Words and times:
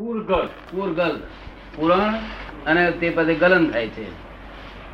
પૂરગલ 0.00 0.46
પૂરગલ 0.46 1.20
પુરાણ 1.76 2.14
અને 2.66 2.90
તે 2.90 3.10
પછી 3.10 3.34
ગલન 3.34 3.70
થાય 3.70 3.86
છે. 3.86 4.10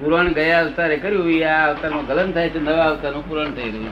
પુરાણ 0.01 0.29
ગયા 0.29 0.61
અવતારે 0.61 0.97
કર્યું 0.97 1.31
એ 1.31 1.45
આ 1.45 1.69
અવતારમાં 1.69 2.07
ગલન 2.07 2.33
થાય 2.33 2.51
છે 2.51 2.61
નવા 2.61 2.85
અવતારનું 2.85 3.29
પૂરણ 3.29 3.51
થઈ 3.51 3.71
રહ્યું. 3.71 3.89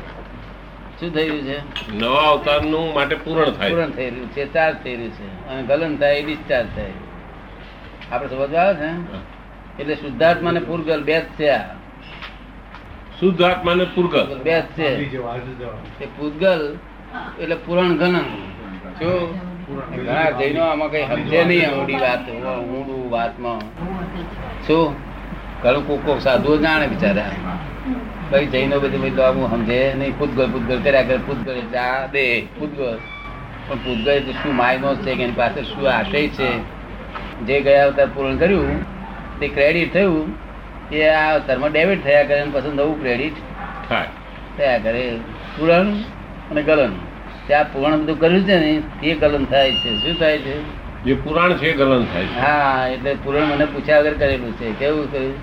શું 1.00 1.14
થઈ 1.14 1.28
રહ્યું 1.28 1.44
છે? 1.44 1.92
નવા 1.94 2.30
અવતારનું 2.30 2.94
માટે 2.94 3.14
પૂરણ 3.14 3.50
થાય. 3.50 3.70
પૂરણ 3.70 3.90
થઈ 3.90 4.10
રહ્યું 4.10 4.32
છે 4.32 4.52
ચાર્જ 4.52 4.76
થઈ 4.84 4.96
રહ્યું 4.96 5.12
છે. 5.12 5.48
અને 5.48 5.62
ગલન 5.62 5.96
થાય 5.96 6.22
ડિસ્ચાર્જ 6.22 6.66
થાય. 6.76 6.92
આપણે 8.12 8.28
સમજ 8.28 8.54
આવે 8.54 8.74
છે? 8.74 8.90
એટલે 9.82 9.94
શુદ્ધાત્મા 9.94 10.50
ને 10.50 10.60
પૂરગલ 10.60 11.02
બે 11.02 11.20
જ 11.20 11.24
છે 11.24 11.48
આ. 11.48 11.74
શુદ્ધાત્મા 13.20 13.74
ને 13.74 13.84
પૂરગલ. 13.84 14.40
બે 14.42 14.60
જ 14.60 14.64
છે. 14.64 15.18
તે 15.98 16.04
એટલે 17.42 17.54
પુરણ 17.54 17.96
ગલન. 17.96 18.20
શું? 18.98 19.53
ઘણા 19.68 20.30
જૈનો 20.30 20.62
આમાં 20.62 20.90
કઈ 20.90 21.06
સમજે 21.06 21.44
નહીં 21.44 21.72
ઊંડી 21.72 21.94
વાત 21.94 22.30
ઊંડું 22.30 23.10
વાતમાં. 23.10 23.60
શું? 24.66 24.94
ઘણું 25.62 25.86
કોક 25.86 26.06
કોક 26.06 26.20
સાધુઓ 26.20 26.56
જાણે 26.56 26.86
બિચારા. 26.86 27.30
કઈ 28.30 28.46
જૈનો 28.46 28.80
બધી 28.80 28.96
બધું 28.96 29.26
આવું 29.26 29.50
સમજે 29.50 29.94
નહીં. 29.98 30.18
પૂતગલ 30.18 30.50
પૂતગલ 30.50 30.80
કર્યા 30.82 31.02
કરે 31.02 31.16
પૂતગલ 31.16 31.76
આ 31.76 32.06
દે 32.06 32.40
પૂતગલ. 32.40 32.98
પણ 33.68 33.76
પૂતગલ 33.76 34.20
શું 34.20 34.56
માયનો 34.56 34.94
છે 34.94 35.14
કે 35.14 35.22
એની 35.22 35.32
પાસે 35.32 35.62
શું 35.62 35.90
આશય 35.90 36.28
છે? 36.28 36.58
જે 37.46 37.60
ગયા 37.60 37.84
અવતાર 37.84 38.06
પૂરણ 38.14 38.36
કર્યું 38.36 38.82
તે 39.40 39.48
ક્રેડિટ 39.48 39.92
થયું 39.92 40.34
એ 40.92 41.08
આ 41.08 41.34
અવતારમાં 41.34 41.72
ડેબિટ 41.72 42.04
થયા 42.04 42.22
કરે 42.22 42.44
પછી 42.52 42.72
નવું 42.74 43.00
ક્રેડિટ 43.00 43.32
થાય. 43.88 44.06
થયા 44.58 44.78
કરે. 44.78 45.16
પૂરણ 45.58 45.92
અને 46.50 46.62
ગલન. 46.62 46.92
ત્યાં 47.46 47.72
પૂરણ 47.72 48.02
બધું 48.02 48.20
કર્યું 48.20 48.44
છે 48.44 48.58
ને 48.58 48.82
તે 49.00 49.14
ગલન 49.14 49.44
થાય 49.44 49.72
છે. 49.72 49.96
શું 49.96 50.18
થાય 50.18 50.38
છે? 50.38 50.84
જે 51.04 51.14
પુરાણ 51.14 51.52
છે 51.52 51.72
ગલન 51.72 52.04
થાય 52.04 52.24
છે. 52.24 52.40
હા 52.40 52.88
એટલે 52.88 53.14
પુરાણ 53.14 53.44
મને 53.44 53.64
પૂછ્યા 53.64 54.00
વગર 54.00 54.14
કરેલું 54.14 54.52
છે. 54.52 54.72
કેવું 54.72 55.12
કર્યું? 55.12 55.34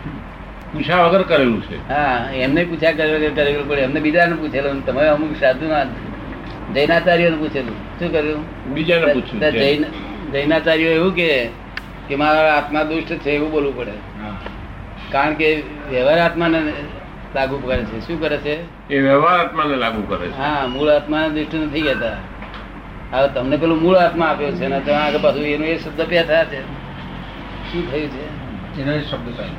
પૂછ્યા 0.74 0.98
વગર 0.98 1.22
કરેલું 1.22 1.62
છે. 1.64 1.90
હા 1.90 2.30
એમને 2.34 2.64
પૂછ્યા 2.64 2.92
કર્યા 2.92 3.16
વગર 3.16 3.30
કરેલું 3.30 3.70
પડે 3.70 3.82
એમને 3.82 4.00
બીજાને 4.00 4.36
પૂછેલું 4.36 4.86
તમે 4.86 5.08
અમુક 5.08 5.36
સાધુના 5.40 5.84
જૈનાચાર્યોને 6.74 7.38
પૂછેલું. 7.38 8.00
શું 8.00 8.12
કર્યું? 8.12 8.74
બીજાને 8.74 9.14
પૂછ્યું 9.14 9.52
જૈન 9.52 9.86
જૈનાચાર્યો 10.32 10.92
એવું 10.92 11.16
કે 11.16 11.50
કે 12.08 12.16
મારા 12.16 12.54
આત્મા 12.54 12.84
દુષ્ટ 12.84 13.14
છે 13.14 13.32
એવું 13.32 13.52
બોલવું 13.52 13.78
પડે. 13.78 13.92
કારણ 15.12 15.34
કે 15.34 15.64
વ્યવહાર 15.90 16.20
આત્માને 16.20 16.60
લાગુ 17.36 17.58
કરે 17.58 17.84
છે. 17.84 18.08
શું 18.08 18.22
કરે 18.22 18.38
છે? 18.38 18.56
એ 18.90 19.00
વ્યવહાર 19.00 19.40
આત્માને 19.40 19.76
લાગુ 19.76 20.02
કરે 20.02 20.28
છે. 20.28 20.38
હા 20.38 20.68
મૂળ 20.68 20.90
આત્મા 20.90 21.28
દૃષ્ટિ 21.28 21.58
નથી 21.58 21.82
ગયા 21.82 22.18
હવે 23.12 23.28
તમને 23.28 23.58
પેલું 23.58 23.82
મૂળ 23.82 23.96
આત્મા 23.96 24.26
આપ્યો 24.26 24.52
છે 24.52 24.68
ને 24.68 24.80
તમે 24.80 24.94
આગળ 24.94 25.18
પાછું 25.18 25.42
એનું 25.42 25.68
એ 25.68 25.78
શબ્દ 25.78 26.02
બે 26.02 26.24
થયા 26.24 26.44
છે. 26.44 26.62
શું 27.72 27.92
થયું 27.92 28.10
છે? 28.10 28.26
એનો 28.82 28.92
એ 28.92 29.02
શબ્દ 29.02 29.38
થાય. 29.38 29.50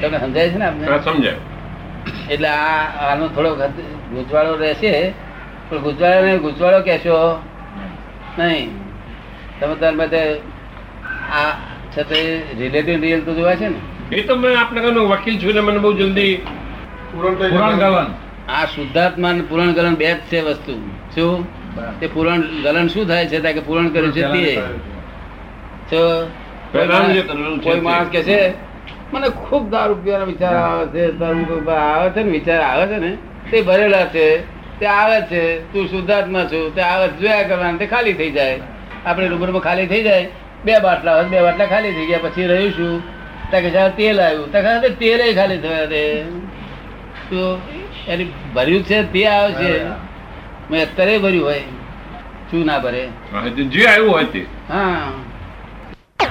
તમને 0.00 0.18
સમજાય 0.20 0.48
છે 0.48 0.58
ને 0.58 0.64
આપને? 0.64 0.86
સમજાય. 1.04 1.34
એટલે 2.30 2.48
આ 2.48 3.12
આનો 3.12 3.28
થોડો 3.28 3.54
ગુજવાળો 4.14 4.56
રહેશે. 4.56 5.12
પણ 5.68 5.78
ગુજવાળો 5.78 6.38
ગુજવાળો 6.38 6.80
કહેશો 6.80 7.42
નહીં. 8.38 8.70
તમે 9.60 9.74
તાર 9.74 9.94
બધે 9.94 10.22
આ 11.32 11.50
છતાં 11.98 12.58
રિલેટિવ 12.58 13.00
રિયલ 13.00 13.20
તો 13.20 13.34
જોવા 13.34 13.54
છે 13.54 13.68
ને? 13.68 14.16
એ 14.16 14.22
તો 14.22 14.36
મેં 14.36 14.60
આપણે 14.60 14.80
કહ્યું 14.80 15.08
વકીલ 15.08 15.42
છું 15.42 15.54
ને 15.54 15.60
મને 15.60 15.78
બહુ 15.78 15.92
જલ્દી 15.92 16.42
પુરાણ 17.14 17.76
ગલન. 17.76 18.06
આ 18.48 18.64
શુદ્ધાત્મા 18.64 19.28
અને 19.28 19.40
પુરાણ 19.40 19.72
ગલન 19.72 19.94
બે 19.94 20.14
જ 20.14 20.16
છે 20.16 20.40
વસ્તુ. 20.40 20.90
શું? 21.14 21.46
તે 22.00 22.06
પુરાણ 22.06 22.40
ગલન 22.40 22.88
શું 22.88 23.08
થાય 23.08 23.26
છે? 23.26 23.52
કે 23.52 23.60
પુરાણ 23.60 23.88
કર્યું 23.88 24.12
છે 24.12 24.22
તે. 24.22 24.62
તો 25.90 26.26
પહેલાનું 26.72 27.12
જે 27.12 27.22
કરેલું 27.22 27.58
છે 27.60 27.70
કોઈ 27.70 27.80
માણસ 27.80 28.08
કે 28.08 28.22
છે 28.22 28.54
મને 29.12 29.28
ખૂબ 29.28 29.70
દારૂ 29.70 29.94
પીવાનો 29.94 30.24
વિચાર 30.24 30.54
આવે 30.54 30.86
છે 30.86 31.18
દારૂ 31.18 31.70
આવે 31.70 32.10
છે 32.10 32.22
ને 32.22 32.30
વિચાર 32.30 32.60
આવે 32.60 32.86
છે 32.86 32.98
ને 32.98 33.18
તે 33.50 33.62
ભરેલા 33.62 34.04
છે 34.04 34.26
તે 34.78 34.86
આવે 34.86 35.20
છે 35.20 35.72
તું 35.72 35.88
શુદ્ધાત્મા 35.88 36.44
છું 36.44 36.74
તે 36.74 36.80
આવે 36.80 37.08
જોયા 37.20 37.42
કરવાનું 37.42 37.78
તે 37.78 37.86
ખાલી 37.86 38.12
થઈ 38.12 38.30
જાય. 38.30 38.58
આપણે 39.06 39.26
રૂબરૂમાં 39.28 39.62
ખાલી 39.62 39.86
થઈ 39.86 40.02
જાય 40.02 40.28
બે 40.64 40.78
બાટલા 40.78 41.14
હોય 41.14 41.24
બે 41.24 41.42
બાટલા 41.42 41.66
ખાલી 41.66 41.90
થઈ 41.90 42.06
ગયા 42.06 42.18
પછી 42.22 42.46
રહ્યું 42.46 42.70
શું? 42.70 43.02
તાકે 43.50 43.70
તેલ 43.96 44.20
આવ્યું 44.20 44.52
તાકે 44.52 44.88
તેલ 44.88 45.34
ખાલી 45.34 45.58
થયા 45.58 45.86
એની 48.08 48.32
ભર્યું 48.54 48.82
છે 48.82 49.12
તે 49.12 49.26
આવે 49.26 49.52
છે. 49.52 49.84
મેં 50.70 50.82
અત્યારે 50.82 51.18
ભર્યું 51.18 51.44
હોય. 51.44 51.58
શું 52.50 52.64
ના 52.66 52.78
ભરે? 52.78 53.08
જે 53.52 53.86
આવ્યું 53.86 54.12
હોય 54.12 54.24
તે. 54.24 54.46
હા. 54.68 55.12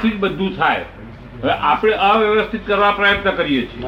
થી 0.01 0.09
બધું 0.09 0.57
થાય. 0.57 0.85
હવે 1.43 1.51
આપણે 1.51 1.93
અવ્યવસ્થિત 1.93 2.67
કરવા 2.67 2.91
પ્રયત્ન 2.91 3.31
કરીએ 3.31 3.61
છીએ. 3.61 3.87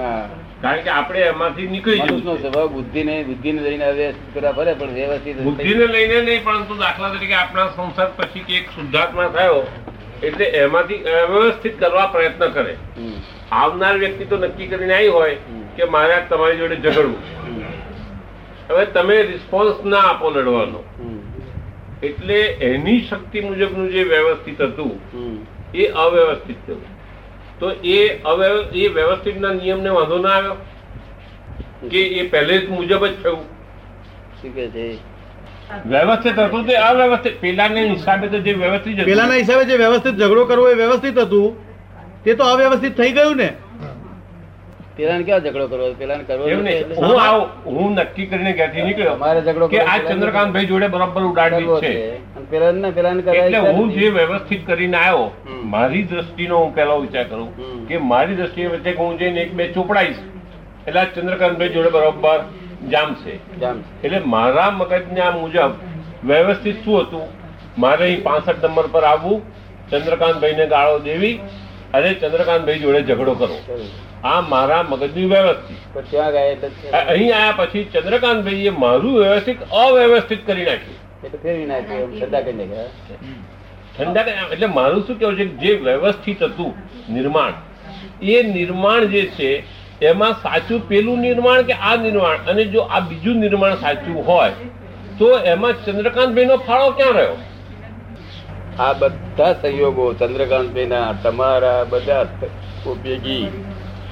કારણ 0.62 0.82
કે 0.82 0.90
આપણે 0.90 1.20
એમાંથી 1.20 1.68
નીકળી 1.68 2.00
જવું 2.00 2.42
સ્વભાવ 2.42 2.68
બુદ્ધિને 2.68 3.24
બુદ્ધિને 3.24 3.62
લઈને 3.62 3.92
વ્યવસ્થિત 3.92 4.34
કરવા 4.34 4.52
ફરે 4.52 4.74
પણ 4.74 4.88
વ્યવસ્થિત 4.88 5.38
બુદ્ધિને 5.38 5.88
લઈને 5.88 6.22
નહીં 6.22 6.44
પરંતુ 6.44 6.76
દાખલા 6.76 7.10
તરીકે 7.10 7.34
આપણા 7.34 7.68
સંસાર 7.68 8.12
પછી 8.18 8.40
કે 8.40 8.54
એક 8.54 8.70
શુદ્ધાત્મા 8.70 9.28
થયો 9.28 9.68
એટલે 10.24 10.46
એમાંથી 10.46 10.96
અવ્યવસ્થિત 10.96 11.80
કરવા 11.80 12.08
પ્રયત્ન 12.08 12.48
કરે. 12.48 12.78
આવનાર 13.52 13.98
વ્યક્તિ 13.98 14.26
તો 14.26 14.38
નક્કી 14.38 14.68
કરીને 14.68 14.94
આવી 14.96 15.08
હોય. 15.08 15.38
કે 15.78 15.84
મારે 15.96 16.18
તમારી 16.30 16.60
જોડે 16.60 16.76
ઝઘડવું 16.84 17.22
હવે 18.70 18.84
તમે 18.96 19.16
રિસ્પોન્સ 19.24 19.78
ના 19.86 20.04
આપો 20.12 20.30
લડવાનો. 20.36 20.80
એટલે 22.04 22.38
એની 22.68 23.02
શક્તિ 23.10 23.42
મુજબનું 23.48 23.90
જે 23.96 24.04
વ્યવસ્થિત 24.12 24.62
હતું 24.62 24.94
એ 25.74 25.84
અવ્યવસ્થિત 26.04 26.60
થયું. 26.68 26.86
તો 27.60 27.68
એ 27.96 27.98
અવ્યવ 28.32 28.56
એ 28.76 28.88
વ્યવસ્થિતના 29.00 29.54
નિયમને 29.60 29.92
વાંધો 29.98 30.18
ના 30.24 30.38
આવ્યો? 30.38 30.58
કે 31.92 32.02
એ 32.22 32.24
પહેલે 32.32 32.56
મુજબ 32.70 33.04
જ 33.04 33.14
થયું? 33.24 33.44
વ્યવસ્થિત 35.92 36.38
હતું 36.40 36.66
તે 36.68 36.76
અવ્યવસ્થિત? 36.80 37.36
પેલાને 37.44 37.82
હિસાબે 37.84 38.26
તો 38.34 38.38
જે 38.48 38.54
વ્યવસ્થિત 38.64 39.06
પેલાના 39.12 39.40
હિસાબે 39.44 39.64
જે 39.72 39.78
વ્યવસ્થિત 39.84 40.16
ઝઘડો 40.24 40.44
કરવો 40.52 40.66
એ 40.72 40.76
વ્યવસ્થિત 40.82 41.18
હતું 41.20 41.48
તે 42.24 42.36
તો 42.36 42.44
અવ્યવસ્થિત 42.56 42.98
થઈ 42.98 43.14
ગયું 43.20 43.38
ને? 43.38 43.50
પેલાને 44.98 45.24
ક્યાં 45.28 45.44
ઝઘડો 45.46 45.66
કરવો 45.72 45.88
કરવો 46.30 46.46
એવું 46.52 46.66
નહીં. 46.68 46.82
એટલે 46.82 46.96
હું 47.02 47.16
આવું 47.24 47.78
હું 47.78 47.98
નક્કી 48.00 48.28
કરીને 48.32 48.52
ઘરેથી 48.60 48.86
નીકળ્યો 48.88 49.16
મારે 49.24 49.40
ઝઘડો 49.48 49.68
કે 49.74 49.80
આ 49.80 49.86
પેલાને 49.88 50.10
ચંદ્રકાંતભાઈ 50.12 50.70
જોડે 50.72 50.88
બરાબર 50.96 51.14
કરવો 51.16 51.32
ઉડાડવી 51.32 51.80
છે. 51.86 51.94
પેલા 52.52 52.72
ને 52.84 52.92
પેલા 52.98 53.14
ને 53.14 53.22
એટલે 53.40 53.60
હું. 53.78 53.90
જે 53.96 54.12
વ્યવસ્થિત 54.20 54.62
કરીને 54.68 54.98
આવ્યો 55.00 55.26
મારી 55.74 56.04
દ્રષ્ટિનો 56.12 56.62
હું 56.64 56.72
પેલો 56.78 57.00
વિચાર 57.06 57.26
કરું 57.32 57.50
કે 57.90 58.04
મારી 58.12 58.38
દ્રષ્ટિએ 58.40 58.68
વચ્ચે 58.76 58.96
હું 59.00 59.18
જઈને 59.24 59.42
એક 59.46 59.52
બે 59.62 59.68
ચોપડાઈશ 59.78 60.22
એટલે 60.88 61.00
આ 61.02 61.08
ચંદ્રકાંતભાઈ 61.16 61.74
જોડે 61.76 61.92
બરાબર 61.98 62.40
જામશે 62.94 63.34
એટલે 64.04 64.20
મારા 64.36 64.70
મગજના 64.80 65.32
મુજબ 65.38 65.72
વ્યવસ્થિત 66.32 66.78
શું 66.86 66.98
હતું? 67.04 67.26
મારે 67.84 68.04
અહીં 68.08 68.24
પાસઠ 68.26 68.64
નંબર 68.64 68.88
પર 68.94 69.06
આવવું 69.12 69.40
ચંદ્રકાંતભાઈને 69.92 70.66
ગાળો 70.74 71.00
દેવી 71.08 71.36
અને 71.94 72.10
ચંદ્રકાંતભાઈ 72.22 72.84
જોડે 72.84 73.02
ઝઘડો 73.10 73.34
કરવો. 73.40 73.58
આ 74.24 74.42
મારા 74.42 74.84
મગજની 74.90 75.26
વ્યવસ્થિત. 75.26 75.78
અહીં 76.94 77.36
આયા 77.36 77.52
પછી 77.52 77.84
ચંદ્રકાંતભાઈએ 77.84 78.70
મારું 78.70 79.20
વ્યવસ્થિત 79.20 79.64
અવ્યવસ્થિત 79.64 80.48
કરી 80.48 80.66
નાખ્યું. 80.66 81.06
ફેરવી 81.42 81.66
નાખ્યું 81.66 82.02
એમ 82.02 82.20
કરી 82.42 82.54
નાખ્યા. 82.54 82.84
ઠંડા 83.98 84.24
કરી- 84.24 84.52
એટલે 84.52 84.68
મારું 84.68 85.08
શું 85.08 85.20
કેવું 85.20 85.36
છે 85.36 85.46
જે 85.46 85.74
વ્યવસ્થિત 85.74 86.44
હતું 86.44 86.74
નિર્માણ 87.14 87.54
એ 88.22 88.44
નિર્માણ 88.44 89.06
જે 89.06 89.22
છે 89.22 89.64
એમાં 90.02 90.34
સાચું 90.34 90.88
પેલું 90.88 91.20
નિર્માણ 91.20 91.62
કે 91.62 91.74
આ 91.74 91.96
નિર્માણ? 91.96 92.38
અને 92.38 92.66
જો 92.66 92.82
આ 92.82 93.00
બીજું 93.00 93.36
નિર્માણ 93.36 93.76
સાચું 93.76 94.28
હોય 94.28 94.52
તો 95.18 95.40
એમાં 95.40 95.86
ચંદ્રકાંતભાઈનો 95.86 96.58
ફાળો 96.58 96.90
ક્યાં 96.90 97.12
રહ્યો? 97.12 97.38
આ 98.80 98.94
બધા 98.94 99.54
સંયોગો 99.54 100.14
ચંદ્રકાંતભાઈના 100.14 101.14
તમારા 101.24 101.84
બધા 101.84 102.24
ભેગી 103.04 103.65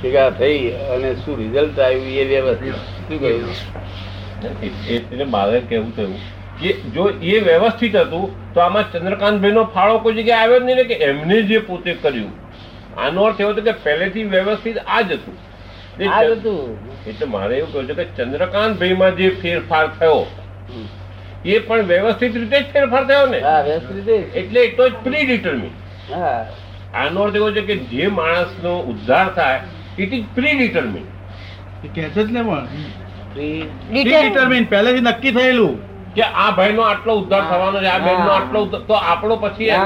ભેગા 0.04 0.30
થઈ 0.40 0.60
અને 0.96 1.10
શું 1.24 1.42
રિઝલ્ટ 1.42 1.80
આવ્યું 1.88 2.22
એ 2.22 2.26
વ્યવસ્થિત 2.32 2.76
શું 3.08 3.18
કહ્યું? 3.24 3.48
એટલે 4.96 5.26
મારે 5.34 5.60
કેવું 5.72 5.92
થયું 5.98 6.16
કે 6.62 6.70
જો 6.96 7.04
એ 7.34 7.36
વ્યવસ્થિત 7.50 7.96
હતું 8.04 8.26
તો 8.54 8.64
આમાં 8.66 8.86
ચંદ્રકાંતભાઈનો 8.94 9.64
ફાળો 9.76 10.00
કોઈ 10.06 10.16
જગ્યાએ 10.20 10.42
આવ્યો 10.44 10.60
જ 10.60 10.64
નહીં 10.66 10.80
ને 10.82 10.86
કે 10.92 10.96
એમને 11.10 11.38
જે 11.52 11.60
પોતે 11.70 11.92
કર્યું. 12.04 12.32
આનો 12.98 13.20
અર્થ 13.28 13.40
એવો 13.44 13.52
હતો 13.52 13.62
કે 13.68 13.74
પહેલેથી 13.86 14.26
વ્યવસ્થિત 14.34 14.78
આ 14.88 15.02
જ 15.02 15.12
હતું 15.14 15.38
આ 16.08 16.24
જ 16.24 16.32
હતું. 16.32 16.60
એટલે 17.12 17.26
મારે 17.36 17.54
એવું 17.60 17.72
કહ્યું 17.72 17.88
છે 17.90 17.96
કે 18.00 18.06
ચંદ્રકાંતભાઈમાં 18.18 19.16
જે 19.22 19.30
ફેરફાર 19.44 19.86
થયો 20.00 20.20
એ 21.46 21.56
પણ 21.60 21.88
વ્યવસ્થિત 21.94 22.36
રીતે 22.42 22.58
જ 22.58 22.66
ફેરફાર 22.74 23.04
થયો 23.08 23.26
ને. 23.32 23.40
એટલે 24.42 24.60
એટલો 24.68 24.90
જ 24.90 24.94
પ્રી 25.06 25.24
ડિટર્મિન 25.26 25.74
આનો 26.94 27.20
અર્થ 27.24 27.36
એવો 27.40 27.50
છે 27.52 27.64
કે 27.70 27.76
જે 27.94 28.12
માણસનો 28.20 28.74
ઉદ્ધાર 28.92 29.26
થાય 29.40 29.60
ઇટ 30.00 30.14
ઇઝ 30.14 30.24
પ્રી 30.36 30.58
ડિટર્મિન 30.58 31.04
એ 31.86 31.88
કહે 31.96 32.04
છે 32.04 32.24
જ 32.24 32.32
ને 32.32 32.42
પણ. 32.42 32.68
Free- 33.38 34.64
પહેલેથી 34.64 35.02
નક્કી 35.02 35.32
થયેલું. 35.32 35.94
કે 36.14 36.22
આ 36.22 36.52
ભાઈનો 36.52 36.82
આટલો 36.82 37.14
ઉદ્ધાર 37.14 37.42
થવાનો 37.42 37.82
છે 37.82 37.86
આ 37.86 37.98
બેન 37.98 38.14
નો 38.14 38.32
આટલો 38.32 38.66
તો 38.66 38.94
આપણો 38.94 39.36
પછી 39.36 39.72
ના 39.72 39.78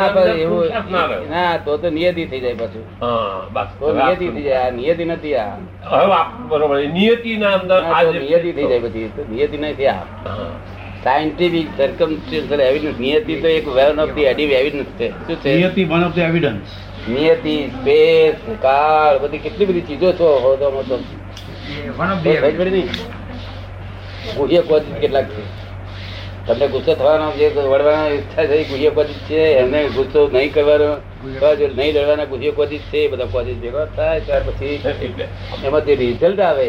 ના 0.92 1.08
ના 1.08 1.58
તો 1.58 1.78
તો 1.78 1.90
નિયતિ 1.90 2.26
થઈ 2.26 2.40
જાય 2.40 2.54
પછી. 2.54 2.84
બસ. 3.54 3.66
તો 3.80 3.94
નિયતિ 3.94 4.28
થઈ 4.28 4.42
જાય. 4.42 4.72
નિયતિ 4.72 5.06
નથી 5.06 5.36
આ. 5.36 5.46
હવે 5.84 6.48
બરોબર 6.48 6.88
નિયતિના 6.88 7.50
ના, 7.50 7.56
અંદર 7.56 7.84
નિયતિ 8.22 8.52
થઈ 8.52 8.68
જાય 8.68 8.80
પછી 8.80 9.12
નિયતિ 9.32 9.58
નથી 9.58 9.88
આ 9.88 10.04
સાયન્ટિફિક 11.04 11.68
સર્કમસ્ટન્શિયલ 11.78 12.62
એવિડન્સ 12.62 13.00
નિયતિ 13.00 13.36
તો 13.36 13.48
એક 13.48 13.68
વેન 13.68 14.00
ઓફ 14.00 14.10
ધી 14.10 14.22
એડિવ 14.22 14.52
એવિડન્સ 14.52 14.86
છે. 14.86 15.10
શું 15.10 15.36
છે? 15.36 15.56
નિયતિ 15.56 15.84
વન 15.84 16.04
ઓફ 16.04 16.16
ધ 16.16 16.18
એવિડન્સ 16.18 16.68
નિયતિ 17.08 17.56
સ્પેસ 17.72 18.36
કાળ 18.62 19.20
બધી 19.20 19.40
કેટલી 19.40 19.68
બધી 19.68 19.88
ચીજો 19.90 20.10
છો 20.14 20.28
હોદોમાં 20.40 20.86
તો? 20.86 20.98
ગુહ્ય 24.38 24.62
કોશિશ 24.64 25.00
કેટલાક 25.02 25.28
છે 25.28 25.44
તમને 26.48 26.68
ગુસ્સો 26.70 26.96
થવાનો 26.96 27.28
જે 27.34 27.48
વળવાનો 27.52 28.08
ઈચ્છા 28.10 28.46
છે 28.48 28.64
ગુહ્ય 28.66 28.92
કોશિશ 28.92 29.22
છે 29.28 29.40
એમને 29.58 29.80
ગુસ્સો 29.90 30.28
નહીં 30.30 30.52
કરવાનો 30.52 30.90
નહીં 31.76 31.94
લડવાના 31.94 32.26
ગુહ્ય 32.28 32.52
કોશિશ 32.54 32.86
છે 32.92 33.00
એ 33.00 33.10
બધા 33.10 33.28
કોશિશ 33.28 33.60
ભેગા 33.60 33.88
થાય 33.96 34.22
ત્યાર 34.22 34.44
પછી 34.48 34.80
એમાં 35.64 35.86
જે 35.86 35.96
રિઝલ્ટ 35.96 36.40
આવે. 36.42 36.68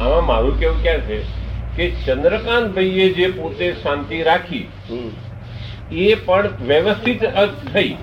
આમાં 0.00 0.24
મારું 0.24 0.58
કેવું 0.58 0.80
ક્યાં 0.82 1.02
છે 1.06 1.16
કે 1.76 1.84
ચંદ્રકાંત 2.04 2.74
ભાઈએ 2.74 3.06
જે 3.12 3.26
પોતે 3.32 3.66
શાંતિ 3.82 4.22
રાખી 4.22 4.64
હમ. 4.88 5.08
એ 5.92 6.14
પણ 6.14 6.48
વ્યવસ્થિત 6.66 7.24
થઈ. 7.74 7.96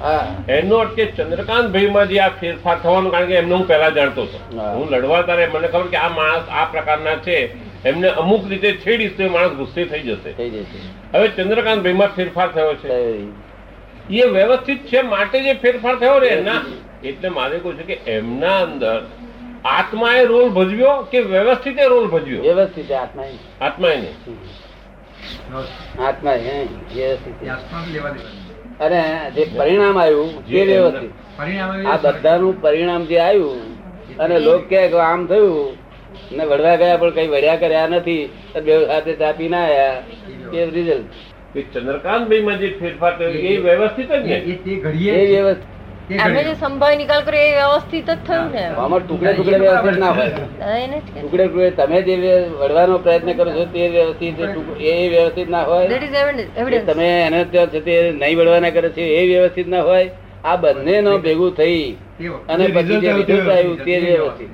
એનો 0.49 0.75
અર્થ 0.75 0.91
કે 0.91 1.05
ચંદ્રકાંત 1.05 1.73
ભાઈમાં 1.73 2.07
જે 2.07 2.19
આ 2.19 2.29
ફેરફાર 2.29 2.77
થવાનું 2.79 3.11
કારણ 3.11 3.25
કે 3.25 3.35
એમને 3.35 3.55
હું 3.55 3.67
પહેલા 3.67 3.89
જાણતો 3.89 4.21
હતો. 4.21 4.39
હું. 4.53 4.89
લડવા 4.89 5.21
તારે 5.21 5.47
મને 5.47 5.67
ખબર 5.67 5.87
કે 5.87 5.97
આ 5.97 6.09
માણસ 6.09 6.49
આ 6.49 6.65
પ્રકારના 6.65 7.15
છે. 7.15 7.73
એમને 7.87 8.07
અમુક 8.07 8.47
રીતે 8.49 8.71
છેડીશ 8.71 9.11
તો 9.17 9.29
માણસ 9.29 9.51
ગુસ્સે 9.51 9.85
થઈ 9.85 9.99
જશે. 9.99 10.31
હવે 11.13 11.27
ચંદ્રકાંત 11.27 11.83
ભાઈમાં 11.83 12.07
ફેરફાર 12.07 12.47
થયો 12.47 12.73
છે. 12.73 12.93
એ 14.09 14.25
વ્યવસ્થિત 14.25 14.85
છે 14.85 15.01
માટે 15.01 15.41
જે 15.41 15.53
ફેરફાર 15.53 15.95
થયો 15.95 16.19
ને 16.19 16.27
એના 16.27 16.61
એટલે 17.03 17.29
મારે 17.29 17.59
કહું 17.59 17.77
છે 17.77 17.83
કે 17.83 18.11
એમના 18.11 18.61
અંદર 18.61 19.05
આત્માએ 19.65 20.25
રોલ 20.25 20.49
ભજવ્યો 20.49 21.07
કે 21.11 21.19
વ્યવસ્થિતે 21.19 21.85
રોલ 21.85 22.07
ભજવ્યો? 22.07 22.41
વ્યવસ્થિત 22.41 22.91
આત્માએ. 22.91 22.99
આત્મા 23.01 23.23
એ. 23.23 23.65
આત્માએ 23.65 23.97
નહીં. 23.97 24.35
આત્મા 25.99 26.37
વ્યવસ્થિત 26.95 27.37
અને 28.79 29.01
જે 29.35 29.43
પરિણામ 29.57 29.97
આવ્યું 29.97 30.31
તે 30.43 30.51
જે 30.51 30.63
વ્યવસ્થિત 30.65 31.11
આ 31.85 31.97
બધાનું 32.05 32.61
પરિણામ 32.61 33.03
જે 33.03 33.17
આવ્યું 33.19 33.61
અને 34.19 34.35
લોક 34.39 34.63
કે 34.69 34.79
આમ 35.01 35.21
થયું 35.27 35.77
ને 36.31 36.43
વડવા 36.45 36.77
ગયા 36.77 36.97
પણ 36.97 37.11
કઈ 37.11 37.27
વડ્યા 37.27 37.55
કર્યા 37.55 37.87
નથી 37.87 38.23
તો 38.53 38.59
બે 38.61 38.73
સાથે 38.85 39.13
ચાપી 39.13 39.49
ના 39.49 39.65
આયા. 39.65 40.01
એ 40.53 40.65
રિઝલ્ટ 40.65 41.11
ચંદ્રકાંત 41.73 42.23
ભાઈ 42.29 42.41
માં 42.41 42.57
જે 42.57 42.69
ફેરફાર 42.79 43.13
થયો 43.17 43.29
એ 43.29 43.57
વ્યવસ્થિત 43.59 44.09
જ 44.09 44.23
ને 44.23 44.35
એ 45.13 45.25
વ્યવસ્થિત. 45.27 45.72
તે 46.07 46.13
જે 46.15 46.19
ઘડીએ. 46.23 46.95
નિકાલ 46.97 47.21
કર્યો 47.23 47.47
એ 47.49 47.53
વ્યવસ્થિત 47.57 48.07
જ 48.07 48.15
થયું 48.27 48.51
ને 48.51 48.63
આમાં 48.83 49.01
ટુકડે 49.03 49.33
ટુકડે 49.33 49.57
વ્યવસ્થિત 49.59 49.97
ના 49.99 50.11
હોય. 50.11 50.35
હા, 50.61 50.77
એને 50.77 50.97
જ 50.97 51.05
કે 51.05 51.19
ટુકડે 51.19 51.45
ટુકડે 51.47 51.69
તમે 51.71 51.97
જે 52.01 52.15
વળવાનો 52.59 52.97
પ્રયત્ન 52.99 53.29
કરો 53.33 53.51
છો 53.51 53.65
તે 53.73 53.87
વ્યવસ્થિત 53.89 54.39
એ 54.81 55.09
વ્યવસ્થિત 55.09 55.49
ના 55.49 55.63
હોય. 55.63 55.87
તમે 56.89 57.07
એને 57.27 57.39
ત્યાં 57.45 57.69
છે 57.69 57.79
તે 57.81 57.93
નહીં 58.11 58.37
વળવાના 58.37 58.71
કરે 58.71 58.89
છે 58.89 59.03
એ 59.19 59.21
વ્યવસ્થિત 59.27 59.67
ના 59.67 59.81
હોય 59.81 60.09
આ 60.43 60.57
બંને 60.57 60.95
નો 61.01 61.17
ભેગું 61.19 61.55
થઈ 61.55 61.97
અને 62.47 62.65
પછી 62.67 62.99
જે 62.99 63.09
result 63.13 63.47
આવ્યું 63.49 63.77
તે 63.85 63.95
વ્યવસ્થિત. 63.99 64.51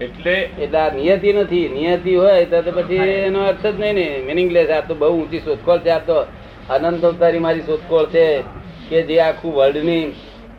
એટલે 0.00 0.34
એટલે 0.58 0.78
આ 0.78 0.90
નિયતિ 0.90 1.32
નથી. 1.32 1.68
નિયતિ 1.68 2.12
હોય 2.14 2.46
તો 2.46 2.62
તો 2.62 2.70
પછી 2.72 3.10
એનો 3.26 3.40
અર્થ 3.48 3.66
જ 3.66 3.74
નહીં 3.80 3.94
ને. 3.94 4.06
મિનિંગલેસ 4.28 4.70
આ 4.70 4.82
તો 4.88 4.94
બહુ 4.94 5.06
ઊંચી 5.18 5.40
શોધખોળ 5.40 5.80
છે. 5.80 5.90
આ 5.90 5.98
તો 6.08 6.16
અનંત 6.68 7.04
અવતારી 7.04 7.38
મારી 7.46 7.66
શોધખોળ 7.68 8.06
છે. 8.14 8.26
કે 8.90 9.02
જે 9.02 9.20
આખું 9.20 9.54
વર્લ્ડની 9.54 10.06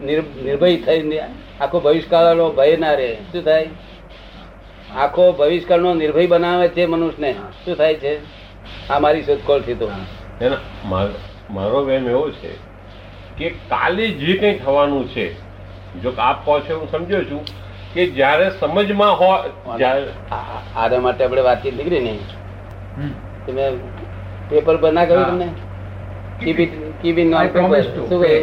નિર- 0.04 0.44
નિર્ભય 0.44 0.78
થઈને 0.78 1.22
આખો 1.62 1.80
ભવિષ્યકાળનો 1.80 2.52
ભય 2.52 2.78
ના 2.78 2.94
રહે. 2.94 3.16
શું 3.16 3.44
થાય? 3.44 3.70
આખો 4.96 5.32
ભવિષ્યકાળનો 5.32 5.94
નિર્ભય 5.94 6.28
બનાવે 6.28 6.68
છે 6.68 6.86
મનુષ્યને. 6.86 7.36
શું 7.66 7.76
થાય 7.76 7.94
છે? 7.94 8.20
આ 8.90 9.00
મારી 9.00 9.24
શોધખોળ 9.24 9.62
છે 9.62 9.80
તો. 9.80 9.92
એના 10.42 10.56
મારો 10.86 11.14
મારો 11.50 11.86
વેમ 11.86 12.10
એવો 12.10 12.32
છે 12.32 12.72
કે 13.38 13.50
કાલે 13.50 14.08
જે 14.08 14.34
કંઈ 14.34 14.60
થવાનું 14.60 15.10
છે 15.10 15.34
જો 16.02 16.14
આપ 16.18 16.46
કહો 16.46 16.60
છો 16.60 16.80
હું 16.80 16.92
સમજ્યો 16.92 17.24
છું 17.24 17.46
કે 17.94 18.06
જ્યારે 18.08 18.50
સમજમાં 18.50 19.20
હોય 19.20 19.78
જ્યારે 19.78 20.08
આ- 20.32 20.36
આ- 20.36 20.86
આના 20.86 21.00
માટે 21.00 21.24
આપણે 21.24 21.42
વાતચીત 21.42 21.78
નીકળી 21.78 22.00
નહીં 22.00 22.20
તમે 23.46 23.72
પેપર 24.50 24.78
પર 24.78 24.94
ના 24.94 25.06
કહ્યું 25.06 25.24
હા. 25.24 25.38
I 26.42 27.48
promise 27.58 27.88
to 27.96 28.02
pay. 28.22 28.38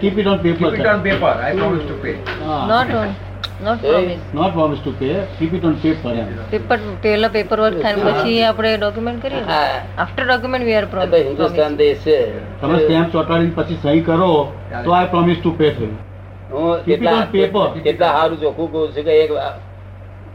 Keep 0.00 0.14
paper 0.14 0.20
it 0.20 0.26
on 0.26 0.38
paper. 1.02 1.32
I 1.48 1.52
promise 1.56 1.84
to 1.90 1.94
pay. 2.02 2.14
Not 2.70 2.90
on, 3.00 3.08
not? 3.66 3.78
Not 4.34 4.52
promise 4.52 4.80
to 4.80 4.92
pay 5.00 5.10
keep 5.38 5.52
it 5.54 5.64
on 5.64 5.74
paper 5.84 6.12
M 6.22 6.28
paper 6.52 6.78
પહેલા 7.04 7.28
પેપર 7.36 7.58
વર્ક 7.64 7.76
થાય 7.84 7.96
પછી 8.06 8.36
આપણે 8.48 8.70
ડોક્યુમેન્ટ 8.76 9.22
કરીએ. 9.24 9.42
After 10.02 10.24
document 10.24 10.64
we 10.68 10.76
are 10.80 10.86
Hindustan 11.28 11.72
દેશ 11.76 12.04
છે. 12.04 12.18
તમે 12.60 12.76
stamp 12.84 13.08
ચોંટાડીને 13.14 13.54
પછી 13.58 13.78
સહી 13.84 14.00
કરો 14.10 14.30
તો 14.84 14.90
આઈ 14.98 15.10
પ્રોમિસ 15.14 15.38
ટુ 15.40 15.50
પે 15.58 15.66
થયું 15.78 15.94
હું 16.52 16.80
Keep 16.86 17.02
it 17.02 17.08
on 17.08 17.26
paper. 17.34 17.66
કેટલા 17.66 17.84
કેટલા 17.88 18.12
સારું 18.18 18.38
ચોખ્ખું 18.44 18.68
કહું 18.72 18.88
છું 18.94 19.04
કે 19.04 19.12
એક 19.24 19.30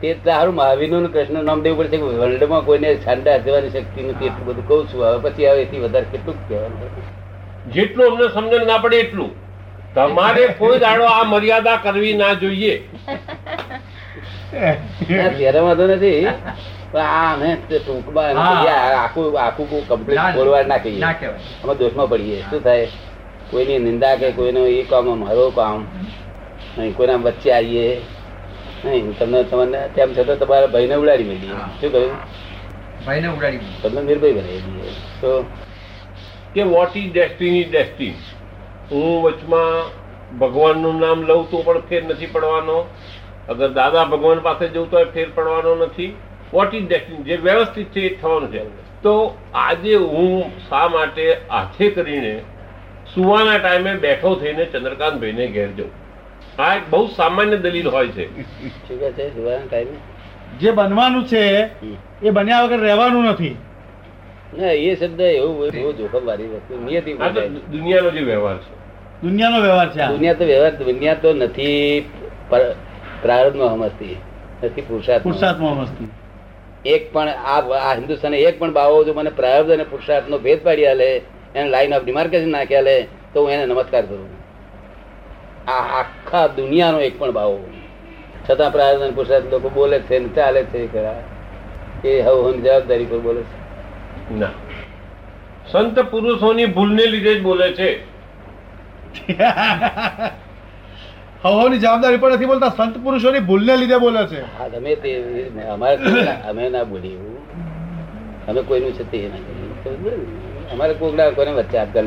તેટલા 0.06 0.34
સારું 0.34 0.56
મહાવીરનું 0.56 1.08
કૃષ્ણ 1.14 1.44
નામ 1.44 1.62
દેવું 1.62 1.78
પડશે 1.80 1.98
કે 1.98 2.04
વર્લ્ડમાં 2.04 2.66
કોઈને 2.66 2.90
છાંડા 2.96 3.38
જવાની 3.46 3.70
શક્તિ 3.70 4.04
નથી 4.04 4.26
એટલું 4.26 4.46
બધું 4.46 4.68
કહું 4.68 4.84
છું. 4.90 5.00
હવે 5.06 5.20
પછી 5.24 5.48
આવે 5.48 5.62
એથી 5.62 5.80
વધારે 5.80 6.06
કેટલું 6.12 6.36
કહેવાનું. 6.48 7.74
જેટલું 7.74 8.12
અમને 8.12 8.28
સમજણ 8.34 8.68
ના 8.68 8.78
પડે 8.78 8.98
એટલું. 8.98 9.32
તમારે 9.96 10.48
કોઈ 10.60 10.80
દાડો 10.80 11.06
આ 11.06 11.24
મર્યાદા 11.24 11.76
કરવી 11.84 12.14
ના 12.14 12.34
જોઈએ. 12.34 12.74
ત્યારે 15.38 15.60
વાંધો 15.60 15.86
નથી. 15.88 16.28
પણ 16.92 17.02
આ 17.02 17.34
અમે 17.34 17.58
ટૂંકમાં 17.72 18.26
આખું 19.04 19.40
આખું 19.42 19.88
કમ્પ્લીટ 19.88 20.36
બોલવા 20.36 20.64
ના 20.64 20.78
કહીએ. 20.78 21.00
ના 21.00 21.14
અમે 21.64 21.76
દોષમાં 21.76 22.10
પડીએ. 22.10 22.42
શું 22.42 22.64
થાય? 22.64 22.88
કોઈની 23.52 23.80
નિંદા 23.80 24.16
કે 24.16 24.32
કોઈનો 24.32 24.62
એ 24.66 24.84
કામ 24.92 25.08
મારો 25.20 25.50
કામ. 25.50 25.88
કોઈના 26.96 27.16
વચ્ચે 27.26 27.50
આવીએ. 27.52 27.88
નહીં 28.86 29.18
તમને 29.20 29.44
તમને 29.44 29.88
તેમ 29.96 30.14
છતાં 30.14 30.40
તમારા 30.40 30.68
ભાઈને 30.68 30.96
ઉડાડી 30.96 31.24
મળીએ 31.24 31.54
હા. 31.54 31.70
શું 31.82 31.92
કહ્યું? 31.92 32.12
ભાઈને 33.06 33.28
ઉડાડી 33.28 33.58
દીધો. 33.58 33.90
તમને 33.90 34.02
નિર્ભય 34.02 34.32
બનાવી 34.32 34.58
દઈએ 34.58 34.92
તો 35.22 35.46
કે 36.54 36.64
વોટ 36.64 36.98
ઇઝ 36.98 37.12
ડેસ્ટિની 37.14 37.64
ડેસ્ટિન 37.64 38.14
હું 38.92 39.22
વચમાં 39.22 40.06
ભગવાનનું 40.38 41.00
નામ 41.00 41.22
લઉં 41.22 41.52
તો 41.52 41.62
પણ 41.62 41.80
ફેર 41.80 42.04
નથી 42.04 42.26
પડવાનો. 42.26 42.78
અગર 43.50 43.70
દાદા 43.70 44.04
ભગવાન 44.04 44.40
પાસે 44.40 44.68
જવું 44.68 44.92
તો 44.92 45.06
ફેર 45.14 45.28
પડવાનો 45.36 45.76
નથી. 45.76 46.16
વોટ 46.54 46.76
ઇઝ 46.76 46.88
ડેસ્ટિન 46.88 47.24
જે 47.24 47.36
વ્યવસ્થિત 47.36 47.88
છે 47.88 48.00
એ 48.00 48.16
થવાનું 48.22 48.52
છે. 48.52 48.86
તો 49.02 49.38
આજે 49.54 49.96
હું 49.96 50.60
શા 50.70 50.88
માટે 50.88 51.38
હાથે 51.52 51.90
કરીને 51.90 52.40
સુવાના 53.16 53.58
ટાઈમે 53.58 53.96
બેઠો 53.96 54.36
થઈને 54.36 54.66
ચંદ્રકાંતભાઈને 54.66 55.48
ઘેર 55.48 55.68
જઉં? 55.68 56.05
આ 56.60 56.76
એક 56.78 56.84
બહુ 56.92 57.08
સામાન્ય 57.18 57.58
દલીલ 57.58 57.88
હોય 57.96 58.12
છે. 58.18 58.26
શું 58.88 59.00
કહે 59.00 59.10
છે 59.18 59.26
સુવાના 59.36 59.68
ટાઈમે. 59.70 59.98
જે 60.60 60.70
બનવાનું 60.72 61.24
છે 61.32 61.42
એ 62.24 62.32
બન્યા 62.32 62.64
વગર 62.66 62.82
રહેવાનું 62.88 63.26
નથી. 63.32 63.56
ના 64.58 64.74
એ 64.88 64.96
શબ્દ 64.96 65.22
એવું 65.22 65.56
બહુ 65.76 65.92
જોખમ 66.00 66.24
વાળી 66.28 66.50
વસ્તુ 66.54 66.74
નિયતિ 66.86 67.12
આ 67.20 67.30
તો 67.30 67.42
દુનિયાનો 67.74 68.10
જે 68.18 68.22
વ્યવહાર 68.30 68.58
છે. 68.64 68.72
દુનિયાનો 69.24 69.58
વ્યવહાર 69.66 69.90
છે 69.96 70.02
દુનિયા 70.14 70.40
તો 70.40 70.46
વ્યવહાર 70.52 70.74
દુનિયા 70.80 71.22
તો 71.24 71.30
નથી 71.34 72.06
પ્રારંભમાં 73.24 73.76
સમજતી. 73.76 74.18
નથી 74.64 74.86
પુરુષાર્થ 74.90 75.24
પુરુષાર્થમાં 75.24 75.76
હમસતી 75.80 76.10
એક 76.96 77.04
પણ 77.14 77.30
આ 77.52 77.62
આ 77.86 77.94
હિન્દુસ્તાને 78.00 78.38
એક 78.48 78.56
પણ 78.60 78.74
બાવો 78.78 79.04
જો 79.06 79.14
મને 79.14 79.32
પ્રારબ્ધ 79.40 79.72
અને 79.76 79.86
પુરુષાર્થનો 79.92 80.38
ભેદ 80.46 80.60
પાડી 80.66 80.88
આલે 80.90 81.08
એને 81.56 81.68
લાઈન 81.74 81.94
ઓફ 81.98 82.04
ડિમાર્કેશન 82.06 82.52
નાખ્યા 82.56 82.88
લે 82.88 82.96
તો 83.34 83.38
હું 83.44 83.52
એને 83.56 83.66
નમસ્કાર 83.66 84.04
કરું. 84.10 84.30
આ 85.68 86.00
આખા 86.00 86.48
દુનિયાનો 86.58 87.00
એક 87.00 87.20
પણ 87.20 87.32
ભાવ 87.32 87.60
છતાં 88.46 88.72
પ્રારબ્ધ 88.72 89.02
અને 89.02 89.14
પુરુષાર્થ 89.14 89.52
લોકો 89.52 89.70
બોલે 89.70 90.00
છે 90.00 90.20
ને 90.20 90.30
ચાલે 90.30 90.66
છે 90.66 90.88
ખરા. 90.88 91.24
એ 92.04 92.22
હવની 92.22 92.62
જવાબદારી 92.62 93.06
પર 93.06 93.20
બોલે 93.20 93.42
છે. 93.42 93.56
ના. 94.32 94.52
સંત 95.66 96.12
પુરુષોની 96.12 96.68
ભૂલને 96.68 97.06
લીધે 97.06 97.36
જ 97.36 97.42
બોલે 97.42 97.74
છે. 97.74 98.02
હવાની 101.44 101.78
જવાબદારી 101.78 102.18
પણ 102.18 102.36
નથી 102.36 102.46
બોલતા 102.46 102.72
સંત 102.72 103.04
પુરુષોની 103.04 103.42
ભૂલને 103.42 103.78
લીધે 103.78 104.00
બોલે 104.00 104.28
છે. 104.28 104.44
હા 104.50 104.70
તમે 104.70 104.96
તે 104.96 105.24
અમારે 105.70 105.98
અમે 106.50 106.70
ના 106.70 106.86
બોલીએ 106.86 107.20
અમે 108.48 108.62
કોઈનું 108.62 108.94
છે 108.94 109.04
તે 109.04 109.28
ના 109.28 109.40
કરીએ. 109.46 110.14
અમારે 110.74 110.94
કોકડા 110.94 111.32
કોઈને 111.32 111.54
વચ્ચે 111.54 111.80
આપતા 111.80 112.04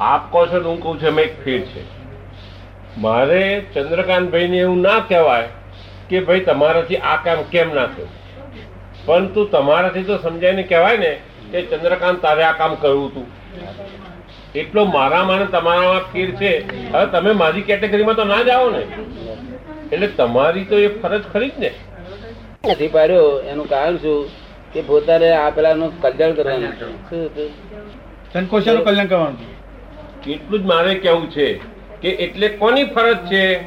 આપ 0.00 0.32
કહો 0.32 0.46
છો 0.46 0.60
તો 0.60 0.68
હું 0.68 0.82
કહું 0.82 1.00
છું 1.00 1.08
અમે 1.08 1.22
એક 1.22 1.44
ફેર 1.44 1.60
છે. 1.60 2.02
મારે 2.98 3.64
ચંદ્રકાંતભાઈને 3.74 4.58
એવું 4.58 4.80
ના 4.80 4.98
કહેવાય 4.98 5.48
કે 6.10 6.20
ભાઈ 6.20 6.40
તમારાથી 6.40 6.96
આ 6.96 7.16
કામ 7.16 7.42
કેમ 7.42 7.74
ના 7.74 7.86
થયું. 7.86 8.08
પરંતુ 9.06 9.44
તમારાથી 9.44 10.02
તો 10.02 10.18
સમજાય 10.18 10.52
ને 10.52 10.62
કહેવાય 10.62 10.96
ને 10.96 11.18
કે 11.52 11.62
ચંદ્રકાંત 11.62 12.22
તારે 12.22 12.44
આ 12.44 12.52
કામ 12.52 12.74
કરવું 12.74 13.06
હતું. 13.06 13.26
એટલો 14.54 14.84
મારામાં 14.84 15.38
ને 15.38 15.46
તમારામાં 15.46 16.12
ફેર 16.12 16.30
છે. 16.30 16.52
હવે 16.92 17.06
તમે 17.06 17.32
મારી 17.32 17.62
કેટેગરીમાં 17.62 18.14
તો 18.14 18.24
ના 18.24 18.42
જાઓ 18.42 18.70
ને. 18.70 18.86
એટલે 19.92 20.06
તમારી 20.06 20.64
તો 20.64 20.78
એ 20.78 20.88
ફરજ 20.88 21.22
ખરી 21.32 21.48
જ 21.48 21.52
ને. 21.58 21.70
નથી 22.70 22.88
પાડ્યો 22.88 23.40
એનું 23.40 23.68
કારણ 23.68 23.96
શું? 23.96 24.28
કે 24.72 24.82
પોતાને 24.82 25.32
આ 25.32 25.50
પેલાનું 25.50 26.02
કલ્યાણ 26.02 26.32
કરવાનું. 26.32 26.72
શું? 27.10 27.30
સંકોચાનું 28.32 28.84
કલ્યાણ 28.84 29.06
કરવાનું. 29.06 29.51
એટલું 30.30 30.62
જ 30.62 30.66
મારે 30.66 30.94
કેવું 30.94 31.30
છે 31.30 31.60
કે 32.02 32.08
એટલે 32.24 32.48
કોની 32.48 32.84
ફરજ 32.94 33.18
છે? 33.30 33.60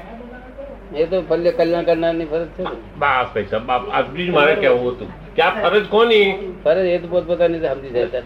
એ 0.95 1.05
તો 1.05 1.21
ભલે 1.21 1.51
કલ્યાણ 1.51 1.85
કરનારની 1.85 2.25
ફરજ 2.25 2.47
છે. 2.57 2.63
બાપ 2.97 3.33
ભાઈ 3.33 3.47
સાહેબ 3.51 3.65
બાપ 3.65 3.83
આટલું 3.91 4.25
જ 4.25 4.29
મારે 4.37 4.55
કેવું 4.55 4.95
હતું 4.95 5.09
કે 5.35 5.41
આ 5.41 5.51
ફરજ 5.61 5.89
કોની? 5.89 6.33
ફરજ 6.63 6.85
એ 6.85 6.99
તો 6.99 7.07
પોત 7.07 7.27
પોતાની 7.27 7.59
સમજી 7.59 7.91
જાય 7.95 8.07
પણ 8.11 8.25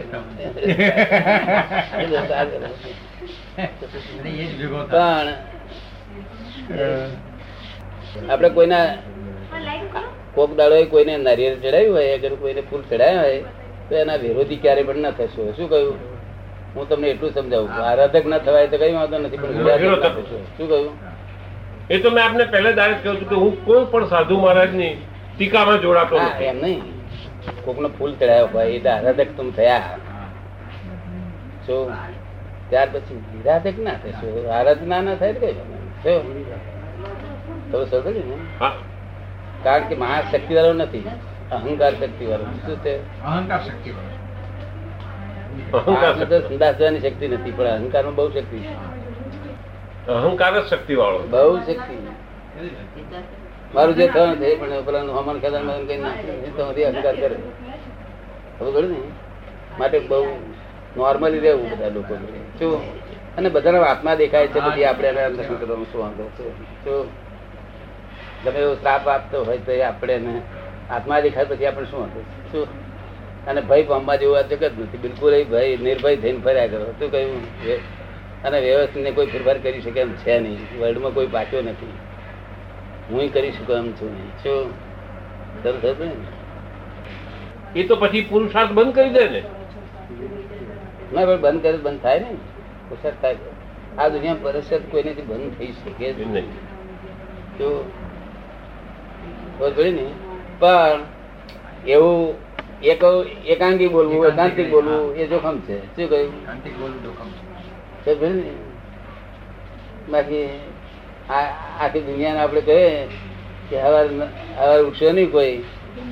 આપણે 8.30 8.50
કોઈના 8.50 8.98
કોક 10.36 10.56
દાડો 10.58 10.86
કોઈને 10.86 11.18
નારિયેળ 11.18 11.58
ચડાવ્યું 11.58 11.96
હોય 11.96 12.16
અગર 12.16 12.36
કોઈને 12.36 12.62
ફૂલ 12.70 12.84
ચડાવ્યા 12.90 13.24
હોય 13.24 13.42
તો 13.90 13.96
એના 13.96 14.18
વિરોધી 14.18 14.62
ક્યારે 14.64 14.84
પણ 14.84 15.02
ના 15.02 15.12
થશે. 15.12 15.54
શું 15.58 15.70
કહ્યું? 15.70 15.96
હું 16.76 16.90
તમને 16.90 17.08
એટલું 17.14 17.32
સમજાવું 17.38 17.72
આરાધક 17.92 18.26
ના 18.34 18.42
થવાય 18.46 18.68
તો 18.74 18.78
કઈ 18.82 18.94
વાંધો 18.98 19.18
નથી 19.24 19.38
પણ 19.38 19.52
ના. 19.56 20.12
શું 20.58 20.68
કહ્યું? 20.72 20.94
એ 21.90 22.00
તો 22.04 22.10
મેં 22.16 22.24
આપને 22.26 22.46
પહેલા 22.54 22.74
જ 22.78 22.80
કહ્યું 23.04 23.26
કે 23.32 23.36
હું 23.44 23.54
કોઈ 23.66 23.86
પણ 23.92 24.08
સાધુ 24.14 24.36
મહારાજની 24.44 24.94
ટીકામાં 25.36 25.80
જોડાતો 25.86 26.16
એમ 26.52 26.58
નહીં. 26.66 26.82
કોકનો 27.66 27.90
ફૂલ 27.98 28.12
ચડાયો 28.20 28.48
હોય 28.54 28.70
એ 28.78 28.80
તો 28.86 28.90
આરાધક 28.96 29.30
તમે 29.38 29.52
થયા. 29.52 29.98
છો 31.66 31.76
ત્યાર 32.70 32.88
પછી 32.94 33.20
વિરાધક 33.34 33.78
ના 33.88 33.98
થશો. 34.04 34.28
આરાધના 34.58 35.02
ના 35.08 35.16
થાય 35.24 35.34
તો 35.34 35.40
કઈ 35.40 35.56
તમે 37.72 37.86
સમજો 37.86 38.12
ને? 38.30 38.38
કારણ 39.64 39.86
કે 39.90 39.96
મહાશક્તિ 40.04 40.54
વાળો 40.60 40.74
નથી 40.74 41.06
અહંકાર 41.58 41.94
શક્તિ 42.00 42.26
વાળો 42.32 42.46
શું 42.66 42.78
છે? 42.84 42.94
અહંકાર 43.34 43.62
શક્તિ 43.68 43.90
વાળો. 43.98 44.19
અહંકાર 45.74 46.12
આમાં 46.12 46.30
તો 46.30 46.38
જવાની 46.78 47.00
શક્તિ 47.00 47.26
નથી 47.28 47.52
પણ 47.52 47.68
અહંકારમાં 47.68 48.16
બહુ 48.16 48.28
શક્તિ 48.30 48.58
અહંકાર 50.08 50.54
જ 50.56 50.66
શક્તિ 50.66 50.94
વાળો 50.96 51.20
બહુ 51.28 51.58
શક્તિ 51.58 51.96
મારું 53.74 53.96
જે 53.96 54.08
થયું 54.08 54.38
છે 54.38 54.56
પણ 54.56 54.86
પેલાનું 54.86 55.16
હમણ 55.18 55.40
ખેદાન 55.40 55.64
મદન 55.66 55.86
કઈ 55.88 55.98
નાખે. 55.98 56.32
તો 56.58 56.64
હજી 56.70 56.84
અહંકાર 56.84 57.16
કરે. 57.16 57.38
ખબર 58.60 58.84
ને? 58.84 59.00
માટે 59.80 60.00
બહુ 60.00 60.20
નોર્મલી 60.98 61.40
રહેવું 61.40 61.70
બધા 61.70 61.90
લોકો 61.90 62.14
શું 62.60 62.82
અને 63.38 63.50
બધાના 63.50 63.84
આત્મા 63.84 64.16
દેખાય 64.16 64.48
છે 64.48 64.60
બધી 64.60 64.86
આપણે 64.86 65.08
એને 65.08 65.30
દર્શન 65.30 65.56
કરવાનું 65.56 65.88
શું 65.92 66.02
વાંધો? 66.02 66.26
શું 66.84 67.06
ગમે 68.44 68.60
એવો 68.60 68.74
શ્રાપ 68.76 69.08
આપતો 69.08 69.44
હોય 69.44 69.58
તો 69.58 69.72
એ 69.72 69.82
આપણે 69.82 70.42
આત્મા 70.90 71.20
દેખાય 71.20 71.46
પછી 71.46 71.66
આપણે 71.66 71.86
શું 71.86 72.00
વાંધો? 72.00 72.22
શું 72.52 72.68
અને 73.48 73.62
ભય 73.62 73.84
પામવા 73.84 74.16
જેવું 74.16 74.38
આ 74.38 74.42
જગત 74.42 74.72
નથી. 74.80 74.98
બિલકુલ 74.98 75.34
એ 75.34 75.44
ભય 75.44 75.78
નિર્ભય 75.78 76.16
થઈને 76.16 76.40
ફર્યા 76.40 76.68
કરો. 76.68 76.86
શું 77.00 77.12
કહ્યું? 77.12 77.42
અને 78.44 78.60
વ્યવસ્થિત 78.60 79.04
ને 79.04 79.12
કોઈ 79.12 79.26
ફેરફાર 79.26 79.58
કરી 79.58 79.82
શકે 79.82 80.00
એમ 80.00 80.12
છે 80.12 80.40
નહીં. 80.40 80.80
વર્લ્ડમાં 80.80 81.14
કોઈ 81.14 81.28
પાક્યો 81.28 81.62
નથી. 81.62 81.94
હું 83.10 83.34
કરી 83.34 83.52
શકું 83.52 83.76
એમ 83.76 83.92
છું 83.92 84.14
નહીં. 84.14 84.44
શું? 84.44 84.72
સરસ 85.64 85.96
ને? 86.00 86.12
એ 87.80 87.88
તો 87.88 87.96
પછી 87.96 88.22
પુરુષાર્થ 88.30 88.72
બંધ 88.72 88.96
કરી 88.96 89.10
દે 89.10 89.30
ને. 89.30 89.44
ના 91.14 91.26
પણ 91.26 91.42
બંધ 91.42 91.64
કરે 91.64 91.78
બંધ 91.78 92.02
થાય 92.02 92.20
ને. 92.20 92.34
પુરુષાર્થ 92.90 93.16
થાય 93.22 93.36
આ 93.98 94.08
દુનિયા 94.08 94.36
પરસત 94.42 94.82
કોઈનેથી 94.92 95.22
બંધ 95.22 95.54
થઈ 95.60 95.68
શકે 95.68 96.14
જ 96.14 96.28
નહીં. 96.28 96.46
તો 97.58 97.90
ને? 99.78 100.12
પણ 100.60 101.00
એવું 101.88 102.49
એકાંગી 102.84 103.88
બોલવું 103.88 104.28
એકાંતિક 104.28 104.70
બોલવું 104.72 105.16
એ 105.16 105.28
જોખમ 105.28 105.60
છે. 105.60 105.80
શું 105.96 106.10
કહ્યું? 106.10 106.32
જોખમ 108.06 108.42
બાકી 110.12 110.46
આ 111.30 111.48
આખી 111.82 112.00
દુનિયાને 112.00 112.40
આપણે 112.40 112.62
કહીએ 112.62 113.08
કે 113.70 113.82
હવાર 113.82 114.08
હવાર 114.58 114.84
ઉઠ્યો 114.84 115.12
નહીં 115.12 115.32
કોઈ 115.32 115.58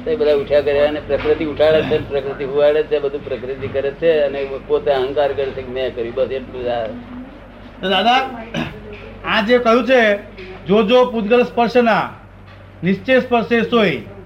તો 0.05 0.11
એ 0.11 0.15
બધા 0.15 0.35
ઉઠ્યા 0.35 0.61
કર્યા 0.61 0.87
અને 0.87 0.99
પ્રકૃતિ 0.99 1.45
ઉઠાડે 1.45 1.81
છે 1.81 1.97
પ્રકૃતિ 1.97 2.43
ઉવાડે 2.43 2.83
છે 2.83 2.99
બધું 2.99 3.25
પ્રકૃતિ 3.25 3.67
કરે 3.67 3.91
છે 3.91 4.23
અને 4.23 4.45
પોતે 4.67 4.91
અહંકાર 4.91 5.33
કરે 5.33 5.45
છે 5.45 5.61
કે 5.61 5.71
મેં 5.71 5.95
કર્યું 5.95 6.15
બસ 6.15 6.31
એટલું 6.31 6.63
જ 6.63 7.89
દાદા 7.89 8.29
આ 9.25 9.41
જે 9.41 9.59
કહ્યું 9.59 9.85
છે 9.85 10.19
જો 10.67 10.83
જો 10.83 11.05
પૂતગલ 11.05 11.43
સ્પર્શના 11.43 12.09
નિશ્ચય 12.83 13.19
સ્પર્શે 13.19 13.63
સોય. 13.63 14.16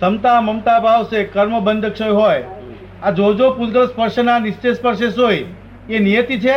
સમતા 0.00 0.40
મમતા 0.40 0.78
ભાવ 0.78 1.04
છે 1.04 1.24
કર્મ 1.24 1.60
બંધ 1.64 1.86
ક્ષય 1.86 2.08
હોય. 2.08 2.44
આ 3.02 3.10
જોજો 3.10 3.66
જો 3.66 3.86
સ્પર્શના 3.86 4.38
નિશ્ચય 4.38 4.72
સ્પર્શે 4.72 5.10
સોય. 5.10 5.44
એ 5.90 5.98
નિયતિ 5.98 6.38
છે? 6.40 6.54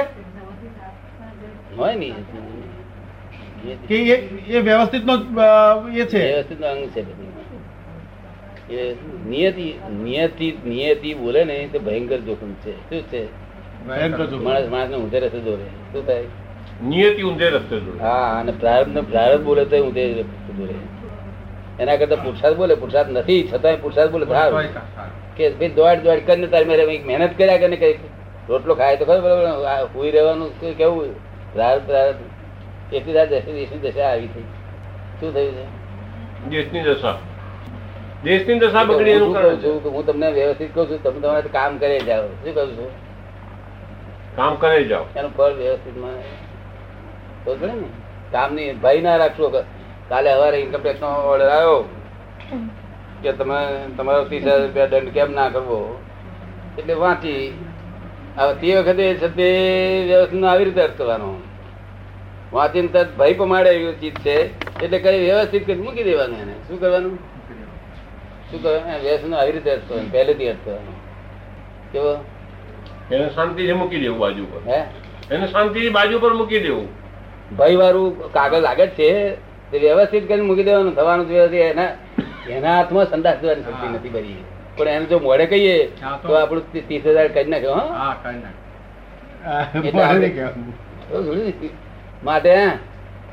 હોય 1.77 1.96
ને 1.96 2.13
કે 3.88 3.96
એ 3.96 4.15
એ 4.48 4.60
વ્યવસ્થિતનો 4.60 5.13
એ 5.93 6.05
છે? 6.05 6.22
વ્યવસ્થિત 6.31 6.62
અંગ 6.63 6.88
છે 6.88 7.01
એ 8.74 8.96
નિયતિ 9.29 9.74
નિયતિ 10.03 10.48
નિયતિ 10.65 11.13
બોલે 11.13 11.43
ને 11.43 11.69
તો 11.72 11.79
ભયંકર 11.79 12.17
જોખમ 12.17 12.53
છે. 12.53 12.74
શું 12.89 13.01
છે? 13.01 13.24
ભયંકર 13.88 14.25
જોખમ. 14.25 14.43
માણસ 14.43 14.67
માણસને 14.69 14.96
ઊંધે 14.98 15.19
રસ્તે 15.19 15.39
દોરે. 15.39 15.67
શું 15.93 16.05
થાય? 16.08 16.24
નિયતિ 16.84 17.22
ઊંધે 17.24 17.50
રસ્તે 17.50 17.79
દોરે. 17.79 18.00
હા 18.00 18.39
અને 18.39 18.51
પ્રારબ્ધ 18.51 18.93
ને 18.93 19.01
પ્રારબ્ધ 19.01 19.43
બોલે 19.43 19.65
તો 19.65 19.77
ઊંધે 19.77 20.13
રસ્તે 20.13 20.53
દોરે. 20.53 20.75
એના 21.79 21.95
કરતા 21.95 22.15
પુરસાદ 22.15 22.55
બોલે 22.55 22.75
પુરસાદ 22.75 23.12
નથી 23.12 23.50
છતાંય 23.53 23.75
પુરસાદ 23.75 24.12
બોલે. 24.12 24.25
તોય 24.25 24.67
કા- 24.67 25.50
ભાઈ 25.50 25.69
દોડ 25.69 25.98
દોડ 25.98 26.19
કરીને 26.25 26.48
તારે 26.48 26.65
મેરે 26.65 27.03
મહેનત 27.05 27.38
કર્યા 27.38 27.57
કે 27.57 27.75
કઈ 27.75 27.93
રોટલો 28.50 28.75
ખાય 28.75 28.98
તો 28.98 29.05
ખબર 29.05 29.21
બરાબર 29.21 29.88
હુઈ 29.95 30.12
રહેવાનું 30.12 30.77
કેવું 30.77 31.15
રાત 31.55 31.89
રાત 31.89 32.15
એટલી 32.93 33.13
રાત 33.13 33.29
દશી 33.29 33.53
દેશની 33.53 33.77
દશા 33.77 34.03
આવી 34.03 34.27
થઈ. 34.27 34.41
શું 35.19 35.33
થયું 35.33 35.51
છે? 35.51 35.63
દેશની 36.50 36.81
દશા. 36.81 37.17
દેશની 38.24 38.59
દશા 38.59 38.83
બગડી 38.83 39.13
હું 39.13 39.21
એનું 39.21 39.33
કરું 39.33 39.63
છું 39.63 39.91
હું 39.91 40.05
તમને 40.05 40.31
વ્યવસ્થિત 40.31 40.75
કહું 40.75 40.89
છું 40.89 41.03
તમે 41.03 41.19
તમારે 41.19 41.50
કામ 41.50 41.77
કરે 41.77 42.00
જાઓ. 42.00 42.27
શું 42.27 42.55
કહું 42.55 42.77
છું? 42.77 42.91
કામ 44.36 44.55
કરે 44.55 44.83
જાઓ. 44.83 45.03
એનું 45.15 45.38
ફળ 45.38 45.53
વ્યવસ્થિત 45.53 46.03
પડે 47.45 47.65
ને? 47.65 47.74
કામની 48.31 48.74
ભય 48.74 49.01
ના 49.01 49.15
રાખશો. 49.15 49.63
કાલે 50.09 50.33
સવારે 50.33 50.57
ઇન્કમ 50.57 50.81
ટેક્સ 50.81 51.01
નો 51.01 51.07
ઓર્ડર 51.07 51.49
આવ્યો. 51.49 51.89
કે 53.23 53.31
તમે 53.31 53.87
તમારો 53.97 54.23
ત્રીસ 54.25 54.43
હજાર 54.43 54.61
રૂપિયા 54.61 54.85
દંડ 54.85 55.09
કેમ 55.09 55.31
ના 55.31 55.49
કરવો? 55.49 56.03
એટલે 56.77 56.93
વાંચી. 56.93 57.65
હવે 58.37 58.53
તે 58.53 58.75
વખતે 58.75 59.13
છે 59.13 59.27
તે 59.27 60.03
વ્યવસ્થિત 60.07 60.43
આવી 60.43 60.63
રીતે 60.63 60.81
અર્થ 60.81 60.97
કરવાનો. 60.97 61.35
વાંચીને 62.53 62.87
તરત 62.87 63.17
ભય 63.17 63.33
પમાડે 63.33 63.69
એવી 63.69 63.93
ચીજ 63.93 64.13
છે. 64.13 64.37
એટલે 64.83 64.99
કઈ 64.99 65.19
વ્યવસ્થિત 65.19 65.65
કરી 65.65 65.75
મૂકી 65.75 66.03
દેવાનું 66.03 66.39
એને. 66.39 66.53
શું 66.67 66.79
કરવાનું? 66.79 67.15
શું 68.51 68.63
કરવાનું? 68.63 69.01
વ્યવસ્થિત 69.01 69.33
આવી 69.33 69.51
રીતે 69.51 69.71
અર્થ 69.71 69.81
કરવાનું. 69.87 70.11
પહેલેથી 70.11 70.49
અર્થ 70.49 70.59
કરવાનો. 70.65 70.91
કેવો? 71.91 72.23
એને 73.15 73.29
શાંતિથી 73.29 73.73
મૂકી 73.73 73.99
દેવું 73.99 74.19
બાજુ 74.19 74.45
પર 74.45 74.71
હે? 74.71 74.83
એને 75.31 75.47
શાંતિથી 75.47 75.89
બાજુ 75.89 76.19
પર 76.19 76.33
મૂકી 76.33 76.59
દેવું. 76.59 76.87
ભય 77.57 77.75
વાળું 77.75 78.33
કાગળ 78.33 78.59
લાગે 78.59 78.87
છે. 78.87 79.49
તે 79.71 79.79
વ્યવસ્થિત 79.79 80.23
કરીને 80.27 80.43
મૂકી 80.43 80.65
દેવાનું 80.65 80.95
થવાનું 80.95 81.25
જ 81.25 81.31
વ્યવસ્થિત. 81.31 81.61
એના 81.63 81.89
એના 82.49 82.75
હાથમાં 82.75 83.07
સંદાસ 83.07 83.38
દેવાની 83.41 83.65
શક્તિ 83.65 83.88
નથી 83.89 84.11
ભરી 84.11 84.38
પણ 84.77 84.88
એને 84.89 85.05
જો 85.07 85.17
મોડે 85.19 85.45
કહીએ 85.47 85.75
તો- 85.77 85.95
તો 86.23 86.38
આપણું 86.38 86.63
ત્રીસ 86.81 87.03
હજાર 87.07 87.27
કરી 87.29 87.51
નાખ્યો 87.51 87.75
હા. 87.77 87.89
હા 89.43 89.65
તો. 89.73 89.88
માટે 92.23 92.53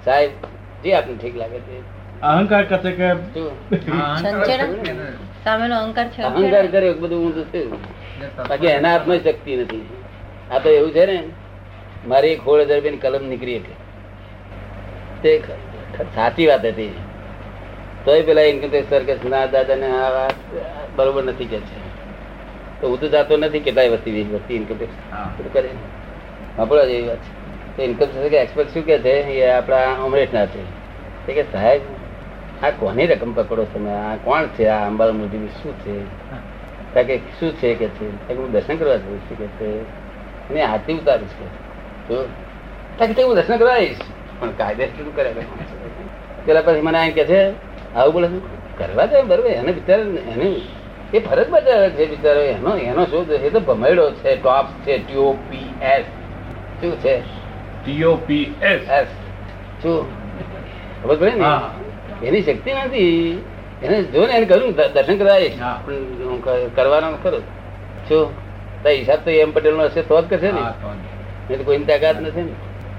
સાહેબ 0.04 0.30
જે 0.82 0.90
આપણને 0.92 1.18
ઠીક 1.18 1.36
લાગે 1.36 1.58
છે 1.60 1.76
અહંકાર 2.22 2.64
કરશે 2.64 2.90
કે? 2.92 3.08
હા? 3.90 4.14
અહંકાર 6.44 6.66
કર્યો 6.72 6.94
બધું 6.96 7.20
ઊંધું 7.20 7.46
થયું 7.52 7.80
બાકી 8.48 8.70
એના 8.70 8.92
હાથમાં 8.92 9.20
શક્તિ 9.20 9.52
નથી. 9.58 9.84
આ 10.50 10.58
તો 10.60 10.68
એવું 10.70 10.92
છે 10.92 11.04
ને 11.06 11.16
મારી 12.06 12.32
એક 12.32 12.42
સોળ 12.44 12.60
હજાર 12.60 12.76
રૂપિયાની 12.76 13.02
કલમ 13.02 13.24
નીકળી 13.28 13.56
એટલે 13.56 13.74
તે 15.22 15.30
સાચી 16.04 16.46
વાત 16.46 16.64
હતી. 16.64 16.94
તોય 18.04 18.22
પેલા 18.22 18.42
ઇન્કમ 18.42 18.68
ટેક્સ 18.68 18.88
સર 18.90 19.02
કે 19.02 19.28
ના 19.28 19.46
દાદા 19.46 19.76
ને 19.76 19.86
આ 19.86 20.10
વાત 20.10 20.36
બરોબર 20.96 21.24
નથી 21.24 21.44
કે 21.44 21.60
છે. 21.60 21.78
તો 22.80 22.88
હું 22.88 23.00
તો 23.00 23.08
જાતો 23.08 23.36
નથી 23.36 23.60
કેટલાય 23.60 23.88
વસ્તી 23.88 24.22
વસ્તી 24.24 24.54
ઇન્કમ 24.54 24.76
ટેક્સ 24.76 24.94
હા. 25.10 25.30
કરે. 25.52 25.70
વાપરવા 26.58 26.84
જેવી 26.84 27.08
વાત 27.08 27.18
છે. 27.18 27.30
તો 27.76 27.82
ઇન્કમ 27.82 27.96
ટેક્સ 27.96 28.30
કે 28.30 28.36
એક્સપર્ટ 28.36 28.68
શું 28.68 28.86
કે 28.86 28.98
છે? 28.98 29.14
એ 29.36 29.50
આપણા 29.50 30.04
અમરેશના 30.04 30.46
છે. 30.46 30.62
તે 31.26 31.32
કે 31.32 31.42
સાહેબ 31.42 31.82
આ 32.62 32.70
કોની 32.70 33.06
રકમ 33.06 33.32
પકડો 33.32 33.64
તમે? 33.64 33.90
આ 33.92 34.16
કોણ 34.16 34.46
છે? 34.48 34.66
આ 34.66 34.86
અંબાલ 34.86 35.12
મોદી 35.12 35.48
શું 35.62 35.74
છે? 35.80 35.94
કે 37.04 37.16
શું 37.38 37.52
છે 37.52 37.74
કે 37.74 37.88
છે? 37.88 38.06
કે 38.28 38.34
હું 38.34 38.52
દર્શન 38.52 38.76
કરવા 38.76 38.96
જઉં 38.96 39.20
છું 39.20 39.38
કે 39.38 39.46
છે. 39.56 39.70
અને 40.50 40.62
આરતી 40.62 40.94
ઉતારીશ 40.94 41.34
કે. 41.38 41.46
જો 42.08 42.18
કે 43.14 43.22
હું 43.22 43.34
દર્શન 43.34 43.56
કરવા 43.56 43.72
આવીશ. 43.72 44.02
પણ 44.40 44.50
કાયદેસર 44.50 44.96
શું 44.96 45.16
કરે 45.16 45.30
પેલા 46.46 46.62
પછી 46.62 46.80
મને 46.80 46.98
એમ 47.06 47.12
કે 47.12 47.24
છે 47.24 47.40
આવું 47.96 48.12
બોલે 48.12 48.28
કરવા 48.78 49.06
જાય 49.06 49.22
બરોબર 49.22 49.50
એને 49.50 49.72
બિચાર 49.72 50.00
એને 50.32 50.48
એ 51.14 51.18
ફરજ 51.18 51.48
બજાવે 51.48 51.90
છે 51.90 52.06
બિચારો 52.06 52.40
એનો 52.40 52.76
એનો 52.76 53.04
શું 53.06 53.26
છે? 53.28 53.36
એ 53.46 53.50
તો 53.50 53.60
ભમેડો 53.60 54.10
છે 54.10 54.36
ટોપ 54.36 54.66
છે 54.84 54.98
ટીઓપીએસ 54.98 56.06
શું 56.80 56.92
છે? 57.02 57.14
ટીઓપીએસ 57.84 58.80
એસ 58.90 59.08
શું? 59.82 60.06
ખબર 61.02 61.16
પડે 61.16 61.34
ને? 61.34 61.50
એની 62.22 62.42
શક્તિ 62.42 62.70
નથી. 62.74 63.44
એને 63.82 64.02
જો 64.04 64.26
ને 64.26 64.32
એને 64.32 64.46
કર્યું 64.46 64.74
દર્શન 64.94 65.18
કરાય 65.18 65.50
કરવાનો 66.74 67.08
ખરો. 67.22 67.38
શું? 68.08 68.24
તો 68.82 68.88
હિસાબ 68.88 69.20
તો 69.24 69.30
એમ 69.30 69.50
પટેલ 69.52 69.74
નો 69.74 69.84
હશે 69.84 70.02
તો 70.02 70.20
જ 70.20 70.24
કરશે 70.30 70.50
ને. 70.52 70.62
તો 71.48 71.64
કોઈની 71.64 71.84
તાકાત 71.84 72.20
નથી 72.20 72.42
ને. 72.42 72.54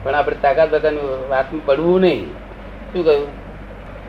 પણ 0.08 0.16
આપણે 0.18 0.38
તાકાત 0.44 0.70
બતાની 0.74 1.08
વાતમાં 1.32 1.64
પડવું 1.68 2.02
નહીં. 2.08 2.26
શું 2.92 3.02
કહ્યું? 3.08 3.30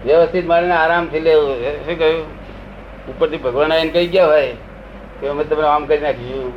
વ્યવસ્થિત 0.07 0.47
મારીને 0.51 0.75
આરામથી 0.81 1.23
લેવું. 1.27 1.57
શું 1.87 1.97
કહ્યું? 2.03 2.27
ઉપરથી 3.11 3.43
ભગવાન 3.45 3.73
આવીને 3.77 3.93
કહી 3.95 4.09
ગયા 4.15 4.31
હોય 4.33 4.53
કે 5.21 5.25
અમે 5.33 5.43
તમને 5.51 5.67
આમ 5.75 5.85
કરી 5.91 6.03
નાખીશું. 6.05 6.53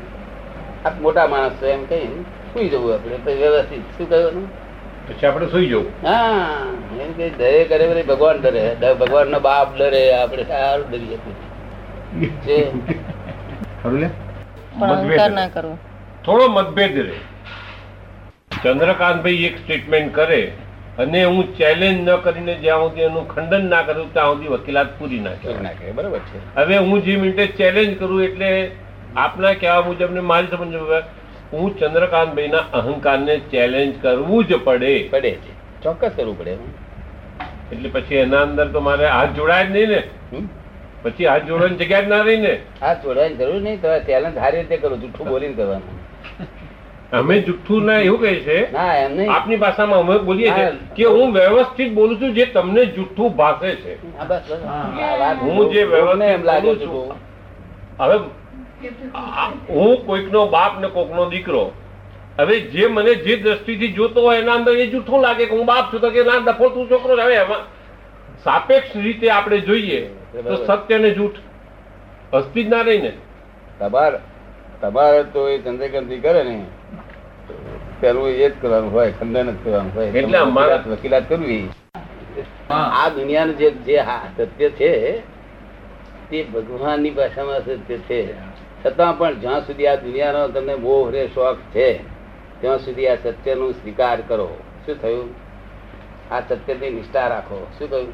આ 0.85 0.93
મોટા 1.05 1.27
માણસ 1.33 1.55
છે 1.61 1.67
એમ 1.75 1.83
કહી 1.91 2.07
સુઈ 2.53 2.69
જવું 2.73 2.91
આપણે 2.95 3.33
વ્યવસ્થિત. 3.41 3.83
શું 3.97 4.07
કહ્યું 4.11 4.45
પછી 5.07 5.27
આપણે 5.29 5.47
સુઈ 5.55 5.67
જવું. 5.71 5.87
હા 6.05 7.01
એમ 7.05 7.11
કે 7.17 7.25
દરે 7.39 7.51
કરે 7.71 7.85
વળી 7.91 8.07
ભગવાન 8.11 8.37
ડરે. 8.45 8.63
ભગવાન 8.81 8.97
ભગવાનનો 9.01 9.39
બાપ 9.47 9.69
ડરે 9.81 10.03
આપણે 10.19 10.43
સારું 10.53 10.87
ડરી 10.91 11.09
જતું 11.13 11.35
છે 12.45 12.57
થોડો 16.25 16.45
મતભેદ 16.57 16.95
રહે. 17.09 17.17
ચંદ્રકાંતભાઈ 18.63 19.45
એક 19.45 19.55
સ્ટેટમેન્ટ 19.61 20.11
કરે 20.17 20.41
અને 21.03 21.19
હું 21.23 21.45
ચેલેન્જ 21.59 21.99
ન 22.01 22.09
કરીને 22.25 22.53
જ્યાં 22.65 22.83
સુધી 22.83 23.07
એનું 23.07 23.25
ખંડન 23.31 23.63
ના 23.73 23.81
કરું 23.87 24.09
ત્યાં 24.17 24.33
સુધી 24.33 24.51
વકીલાત 24.53 24.91
પૂરી 24.99 25.21
નાખે 25.27 25.93
બરાબર 25.97 26.21
છે. 26.29 26.39
હવે 26.59 26.77
હું 26.77 27.03
જે 27.05 27.15
મિનિટે 27.23 27.45
ચેલેન્જ 27.59 27.97
કરું 28.01 28.21
એટલે 28.27 28.49
આપના 29.23 29.53
કહેવા 29.63 29.81
મુજબ 29.87 30.11
ને 30.17 30.21
મારી 30.31 30.51
સમજ 30.53 30.75
હું 31.53 31.73
ચંદ્રકાંતભાઈના 31.79 32.63
અહંકારને 32.79 33.35
ચેલેન્જ 33.51 33.93
કરવું 34.03 34.47
જ 34.49 34.61
પડે. 34.67 34.93
પડે 35.13 35.31
છે. 35.43 35.51
ચોક્કસ 35.83 36.13
કરવું 36.17 36.37
પડે. 36.39 36.53
એટલે 37.71 37.89
પછી 37.89 38.23
એના 38.25 38.43
અંદર 38.47 38.67
તો 38.77 38.79
મારે 38.89 39.05
હાથ 39.15 39.33
જોડાય 39.39 39.65
જ 39.65 39.69
નહીં 39.75 39.89
ને. 39.89 40.01
પછી 41.03 41.25
હાથ 41.31 41.45
જોડવાની 41.49 41.79
જગ્યા 41.81 42.05
જ 42.05 42.15
ના 42.15 42.23
રહી 42.29 42.41
ને. 42.47 42.53
હાથ 42.81 43.03
જોડવાની 43.05 43.37
જરૂર 43.43 43.61
નહીં 43.67 43.81
તો 43.85 43.99
ચેલેન્જ 44.09 44.35
સારી 44.43 44.63
રીતે 44.63 44.77
કરું 44.85 44.99
જૂઠું 45.03 45.27
બોલીને 45.35 45.53
કરવાનું. 45.53 45.95
અમે 47.11 47.35
જુઠ્ઠું 47.41 47.85
ના 47.85 48.01
એવું 48.01 48.19
કહે 48.19 48.31
છે 48.41 48.57
ના 48.71 48.91
આપની 49.29 49.57
ભાષામાં 49.57 49.99
અમે 50.01 50.19
બોલીએ 50.21 50.49
છીએ 50.49 50.67
કે 50.95 51.05
હું 51.07 51.33
વ્યવસ્થિત 51.33 51.93
બોલું 51.93 52.19
છું 52.19 52.33
જે 52.33 52.45
તમને 52.47 52.85
જુઠ્ઠું 52.87 53.29
ભાષે 53.33 53.75
છે. 53.77 53.97
હા, 54.59 54.85
જે 55.69 55.85
વ્યવસ્થિત 55.85 56.43
બોલું 56.61 56.79
છું, 56.79 57.17
હવે 57.99 58.17
હું 59.69 60.05
કોઈકનો 60.05 60.47
બાપ 60.47 60.79
ને 60.79 60.87
કોઈકનો 60.89 61.25
દીકરો. 61.27 61.63
હવે 62.37 62.55
જે 62.69 62.87
મને 62.89 63.13
જે 63.17 63.37
દ્રષ્ટિથી 63.37 63.93
જોતો 63.93 64.21
હોય 64.21 64.39
એના 64.39 64.55
અંદર 64.55 64.73
એ 64.75 64.87
જૂઠું 64.87 65.21
લાગે 65.21 65.45
કે 65.45 65.51
હું 65.51 65.65
બાપ 65.65 65.91
છું 65.91 65.99
તો 66.01 66.09
કે 66.09 66.23
ના 66.23 66.39
ડફો 66.41 66.69
તું 66.69 66.87
છોકરો 66.89 67.13
હવે 67.17 67.35
એમાં 67.35 67.61
સાપેક્ષ 68.43 68.95
રીતે 68.97 69.27
આપણે 69.29 69.61
જોઈએ 69.61 69.99
તો 70.33 70.55
સત્ય 70.59 70.97
ને 70.99 71.11
જૂઠ 71.11 71.39
અસ્તિ 72.33 72.63
જ 72.63 72.69
ના. 72.69 72.83
રહી 72.83 73.01
ને 73.01 73.11
તમારે 73.79 74.19
તમારે 74.81 75.23
તો 75.33 75.47
એ 75.49 75.59
ચંદ્રકાંતિ 75.59 76.21
કરે 76.21 76.43
ને. 76.43 76.55
પેલું 78.01 78.29
એ 78.29 78.49
જ 78.49 78.61
કરવાનું 78.61 78.91
હોય 78.91 79.11
ખંડન 79.11 79.51
જ 79.51 79.55
કરવાનું 79.63 79.95
હોય. 79.95 80.05
એટલે 80.05 80.37
અમારા- 80.37 80.77
વકીલાત- 80.77 80.91
વકીલાત 80.91 81.29
કરવી. 81.29 81.69
આ 82.69 83.09
દુનિયાનું 83.09 83.57
જે 83.57 83.71
જે 83.71 84.01
સત્ય 84.37 84.69
છે 84.69 85.19
તે 86.29 86.43
ભગવાનની 86.43 87.09
ભાષામાં 87.09 87.59
સત્ય 87.59 87.97
છે. 87.97 88.33
છતાં 88.85 89.17
પણ 89.17 89.39
જ્યાં 89.39 89.67
સુધી 89.67 89.87
આ 89.87 89.95
દુનિયાનો 89.95 90.47
તમને 90.47 90.75
મોહ 90.75 91.11
રે 91.11 91.27
શોખ 91.27 91.57
છે 91.57 91.99
ત્યાં 92.61 92.77
સુધી 92.77 93.07
આ 93.07 93.15
સત્યનો 93.15 93.71
સ્વીકાર 93.71 94.21
કરો. 94.27 94.57
શું 94.85 95.01
થયું? 95.01 95.29
આ 96.33 96.39
સત્યની 96.39 96.89
નિષ્ઠા 96.89 97.27
રાખો. 97.27 97.67
શું 97.79 97.89
કહ્યું 97.89 98.13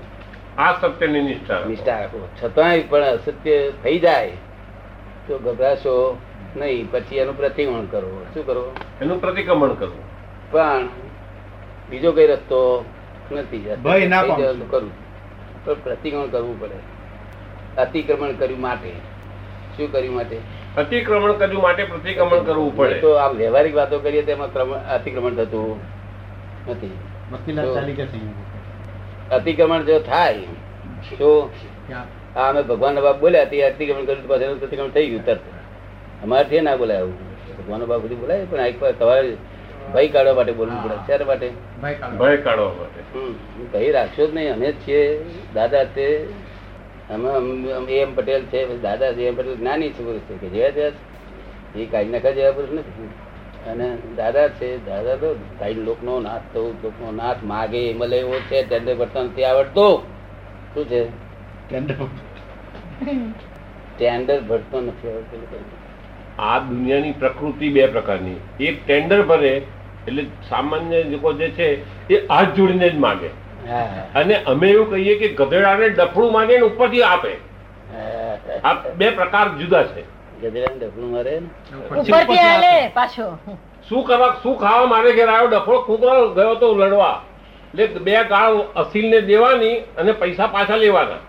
આ 0.62 0.74
સત્યની 0.82 1.22
નિષ્ઠા 1.22 1.64
નિષ્ઠા 1.68 2.00
રાખો. 2.00 2.28
છતાંય 2.44 2.82
પણ 2.82 3.02
અસત્ય 3.02 3.72
થઈ 3.84 4.00
જાય. 4.00 4.32
તો 5.28 5.38
ગભરાશો. 5.38 6.18
નહીં 6.56 6.92
પછી 6.92 7.16
એનું 7.16 7.38
પ્રતિક્રમણ 7.38 7.86
કરવું. 7.86 8.34
શું 8.34 8.46
કરવું? 8.46 8.72
એનું 9.02 9.22
પ્રતિક્રમણ 9.22 9.74
કરવું. 9.74 10.04
પણ 10.52 10.88
બીજો 11.90 12.12
કઈ 12.12 12.28
રસ્તો 12.28 12.86
નથી 13.32 13.58
કરવું 14.70 15.04
પણ 15.66 15.74
પ્રતિક્રમણ 15.74 16.28
કરવું 16.28 16.62
પડે. 16.62 16.98
અતિક્રમણ 17.82 18.32
કર્યું 18.32 18.62
માટે. 18.62 18.90
શું 19.78 19.92
કર્યું 19.92 20.16
માટે? 20.16 20.40
અતિક્રમણ 20.78 21.32
કર્યું 21.32 21.62
માટે 21.62 21.84
પ્રતિક્રમણ 21.84 22.40
કરવું 22.44 22.78
પડે. 22.78 22.90
તો 23.00 23.14
આ 23.14 23.32
વ્યવહારિક 23.32 23.76
વાતો 23.76 24.00
કરીએ 24.00 24.22
તેમાં 24.22 24.54
ક્રમ- 24.54 24.90
અતિક્રમણ 24.90 25.34
થતું 25.34 25.80
નથી. 26.70 26.98
અતિક્રમણ 29.32 29.84
જો 29.84 30.00
થાય 30.00 30.40
તો 31.18 31.54
આ 32.36 32.50
અમે 32.50 32.62
ભગવાન 32.62 33.00
બાપ 33.00 33.20
બોલ્યા 33.20 33.46
તે 33.46 33.62
અતિક્રમણ 33.62 34.06
કર્યું 34.06 34.28
તો 34.28 34.38
પાછું 34.38 34.60
પ્રતિક્રમણ 34.60 34.90
થઈ 34.90 35.08
ગયું 35.08 35.26
તરત. 35.26 35.40
અમારે 36.24 36.62
ના 36.62 36.76
બોલાય 36.76 36.98
આવું. 36.98 37.28
ભગવાન 37.58 37.86
બાપ 37.86 38.02
બધું 38.02 38.20
બોલાય 38.20 38.46
પણ 38.46 38.60
એક 38.60 38.82
વાર 38.82 38.92
તમારે 38.92 39.38
ભય 39.94 40.08
કાઢવા 40.08 40.34
માટે 40.34 40.52
બોલવું 40.52 40.84
પડે. 40.84 40.96
શેના 40.96 41.26
માટે. 41.26 41.52
ભય 42.18 42.38
કાઢવા 42.38 42.74
માટે. 42.74 43.02
ભય 43.74 43.92
રાખશો 43.92 44.28
જ 44.28 44.36
નહીં. 44.36 44.54
અમે 44.54 44.72
જ 44.72 44.88
છીએ. 44.88 45.26
દાદા 45.54 45.86
છે. 45.86 46.32
અમે 47.10 47.94
એમ 47.94 48.16
પટેલ 48.16 48.42
છે. 48.42 48.82
દાદા 48.82 49.14
છે 49.14 49.24
એમ 49.24 49.36
પટેલ. 49.36 49.56
જ્ઞાની 49.56 49.90
છે 49.90 50.04
પુરુષ 50.04 50.22
છે 50.22 50.38
કે 50.38 50.48
જેવા 50.48 50.70
તેવા. 50.70 51.80
એ 51.80 51.86
કાઢી 51.86 52.10
નાખા 52.10 52.32
જેવા 52.32 52.52
પુરુષ 52.52 52.70
નથી. 52.72 53.10
અને 53.70 53.98
દાદા 54.16 54.48
છે. 54.48 54.86
દાદા 54.86 55.16
તો 55.16 55.36
કાંઈ 55.60 55.74
લોકનો 55.74 56.20
નાથ 56.20 56.42
તો 56.54 56.76
લોકનો 56.84 57.12
નાથ 57.12 57.38
માગે. 57.44 57.90
એ 57.90 57.94
મળે 57.94 58.18
એવો 58.18 58.40
છે. 58.40 58.64
ટેન્ડર 58.64 58.96
ભરતા 58.96 59.24
નથી 59.24 59.44
આવડતો. 59.44 59.98
શું 60.74 60.86
છે? 60.86 61.06
ટેન્ડર 63.98 64.42
ભરતો 64.42 64.82
નથી 64.82 65.10
આવડતો. 65.10 65.87
આ 66.46 66.60
દુનિયાની 66.70 67.14
પ્રકૃતિ 67.22 67.70
બે 67.76 67.88
પ્રકારની. 67.96 68.40
એક 68.60 68.76
ટેન્ડર 68.86 69.22
ભરે 69.30 69.54
એટલે 70.08 70.24
સામાન્ય 70.50 71.04
લોકો 71.12 71.34
જે 71.40 71.48
છે 71.58 71.68
એ 72.10 72.20
હાથ 72.30 72.56
જોડીને 72.58 72.90
જ 72.90 72.98
માગે. 73.06 73.30
અને 74.16 74.36
અમે 74.52 74.68
એવું 74.72 74.90
કહીએ 74.92 75.16
કે 75.22 75.28
ગધેડાને 75.40 75.88
ડફડું 75.90 76.32
માગે 76.36 76.54
ને 76.58 76.66
ઉપરથી 76.70 77.04
આપે. 77.04 77.34
આ 78.64 78.76
બે 79.00 79.12
પ્રકાર 79.22 79.46
જુદા 79.62 79.86
છે. 79.94 80.04
ગધેડાને 80.42 80.78
ડફલું 80.82 81.10
મારે 81.16 81.34
ઉપરથી 82.02 82.44
આલે 82.50 82.74
પાછો. 83.00 83.30
શું 83.90 84.04
કરવા 84.08 84.34
શું 84.44 84.56
ખાવા 84.66 84.92
મારે 84.94 85.10
ઘેર 85.18 85.30
આવ્યો? 85.30 85.50
ડફડો 85.54 85.80
કૂતરો 85.88 86.14
ગયો 86.38 86.56
તો 86.62 86.74
લડવા. 86.76 87.18
એટલે 87.74 88.00
બે 88.06 88.14
ગાળ 88.34 88.56
અસીલને 88.82 89.20
દેવાની 89.32 89.78
અને 89.98 90.12
પૈસા 90.22 90.48
પાછા 90.56 90.78
લેવાના. 90.84 91.22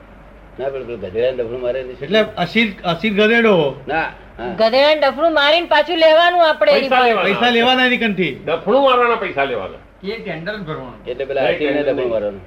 ના 0.59 0.69
પણ 0.69 1.61
મારે 1.63 1.81
એટલે 1.81 2.21
અસીર 2.37 2.69
અસીર 2.85 3.13
ગધેડો? 3.15 3.75
ના 3.89 4.05
હા. 4.39 4.55
ગધેડાને 4.59 5.31
મારીને 5.31 5.67
પાછું 5.67 5.99
લેવાનું 5.99 6.49
આપણે 6.49 6.73
પૈસા 6.81 7.51
લેવાના. 7.51 7.85
એની 7.85 7.97
કંઠી? 7.97 8.33
ડફણું 8.47 8.83
મારવાના 8.83 9.17
પૈસા 9.17 9.45
લેવાના. 9.45 9.81
એ 10.05 10.17
ટેન્ડર 10.25 10.57
ભરવાનું. 10.57 11.07
એટલે 11.07 11.25
પેલા 11.25 11.43
અસીલને 11.43 11.83
ટેન્ડર 11.83 12.07
મારવાનું. 12.07 12.41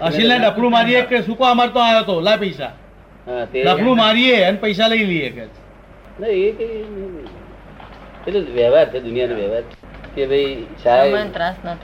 અસીલને 0.00 0.38
ડફલું 0.38 0.70
મારીએ 0.70 1.02
કે 1.02 1.22
શું 1.22 1.38
અમાર 1.50 1.68
તો 1.68 1.80
આવ્યો 1.80 2.02
તો 2.02 2.20
લા 2.20 2.36
પૈસા. 2.36 2.72
હા, 3.26 3.94
મારીએ 3.94 4.44
અને 4.44 4.58
પૈસા 4.58 4.88
લઈ 4.88 5.04
લઈએ 5.04 5.30
કે. 5.30 5.44
નહીં, 6.20 6.48
એ 6.48 6.52
કઈ 6.52 6.84
એટલે 8.26 8.40
વ્યવહાર 8.40 8.86
છે 8.88 9.00
દુનિયાનો 9.00 9.34
વ્યવહાર 9.34 9.62
કે 10.14 10.26
ભાઈ 10.26 10.66
સાહેબ 10.84 11.32
ત્રાસ 11.32 11.56
ના 11.64 11.76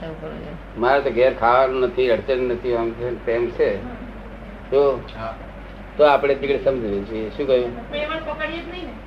મારે 0.77 1.01
તો 1.01 1.09
ઘેર 1.09 1.33
ખાવાનું 1.33 1.81
નથી 1.81 2.09
અડચણ 2.09 2.37
નથી 2.37 2.75
આમ 2.75 2.91
છે 2.91 3.25
તેમ 3.25 3.51
છે. 3.51 3.69
તો. 4.71 4.99
તો 5.97 6.03
આપણે 6.05 6.33
તીકડે 6.41 6.59
સમજવું 6.65 7.05
જોઈએ 7.09 7.29
શું 7.37 7.45
કહ્યું? 7.47 7.71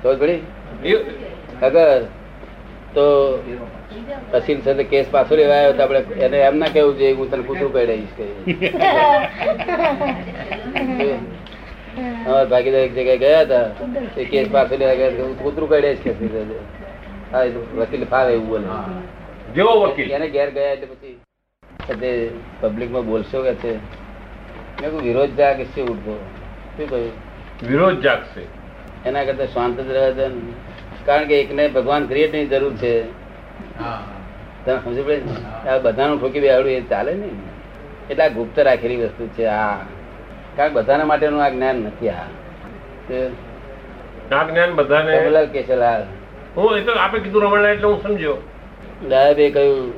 તો 0.03 0.09
પડી? 0.21 0.39
અગર 1.67 1.85
તો 2.95 3.05
અસીલ 4.33 4.59
સાથે 4.65 4.83
કેસ 4.91 5.07
પાછો 5.11 5.33
લેવા 5.35 5.57
આવ્યો 5.59 5.75
તો 5.77 5.83
આપણે 5.83 6.25
એને 6.25 6.37
એમ 6.47 6.55
ના 6.63 6.71
કેવું 6.75 6.97
જોઈએ 6.99 7.13
હું 7.19 7.27
તને 7.31 7.43
કૂતરું 7.49 7.71
કઢાવીશ 7.71 8.13
કે 8.17 8.25
અમારા 12.25 12.49
ભાગીદાર 12.51 12.83
એક 12.83 12.93
જગ્યાએ 12.97 13.19
ગયા 13.23 13.43
હતા. 13.45 13.67
એ 14.17 14.25
કેસ 14.25 14.47
પાછો 14.57 14.73
લેવા 14.83 14.97
ગયા 14.99 15.23
હું 15.23 15.33
કૂતરું 15.43 15.67
કઢાવીશ 15.69 16.03
કે 16.03 16.11
હા 17.31 17.45
વકીલ 17.79 18.03
ફાવે 18.11 18.31
એવું 18.33 18.47
બોલે. 18.49 18.67
જેવો 19.55 19.73
વકીલ. 19.83 20.07
એને 20.11 20.27
ઘેર 20.35 20.49
ગયા 20.57 20.73
એટલે 20.75 20.87
પછી 20.91 21.15
પબ્લિકમાં 22.61 23.05
બોલશો 23.05 23.39
કે 23.47 23.53
છે? 23.63 23.73
મેં 24.81 24.91
વિરોધ 25.07 25.33
જાગ 25.39 25.57
છે 25.73 25.81
ઉઠતો 25.83 26.13
શું 26.81 26.89
કહ્યું? 26.89 27.13
વિરોધ 27.69 28.01
જાગશે. 28.01 28.43
એના 29.05 29.23
કરતા 29.23 29.45
શાંત 29.45 29.79
જ 29.79 29.89
રહેવા 29.89 30.09
દે 30.09 30.25
કારણ 31.05 31.27
કે 31.27 31.41
એકને 31.41 31.63
ભગવાન 31.67 32.07
ક્રિએટની 32.07 32.47
જરૂર 32.47 32.73
છે. 32.73 32.93
તમે 34.65 34.77
સમજ 34.83 34.99
પડે 35.05 35.21
આ 35.69 35.77
બધાનું 35.77 36.21
ઠોકી 36.21 36.39
બેહાડું 36.39 36.71
એ 36.71 36.81
ચાલે 36.81 37.13
ને 37.13 37.29
એટલે 38.09 38.23
આ 38.23 38.27
ગુપ્ત 38.27 38.59
રાખેલી 38.59 39.01
વસ્તુ 39.03 39.27
છે 39.37 39.45
આ. 39.45 39.77
કારણ 40.55 40.69
કે 40.69 40.73
બધાના 40.73 41.05
માટેનું 41.05 41.43
આ 41.43 41.49
જ્ઞાન 41.49 41.75
નથી 41.75 42.09
આ. 42.09 42.27
આ 44.31 44.43
જ્ઞાન 44.43 44.71
બધાને 44.75 45.11
કમલા 45.17 45.45
કેશલાલ. 45.45 46.05
હું 46.55 46.77
એ 46.77 46.81
તો 46.81 46.91
આપણે 46.99 47.19
કીધું 47.19 47.43
રમણ 47.43 47.65
એટલે 47.65 47.87
હું 47.87 47.99
સમજ્યો. 48.03 48.37
દાદાભાઈ 49.09 49.51
કહ્યું 49.51 49.93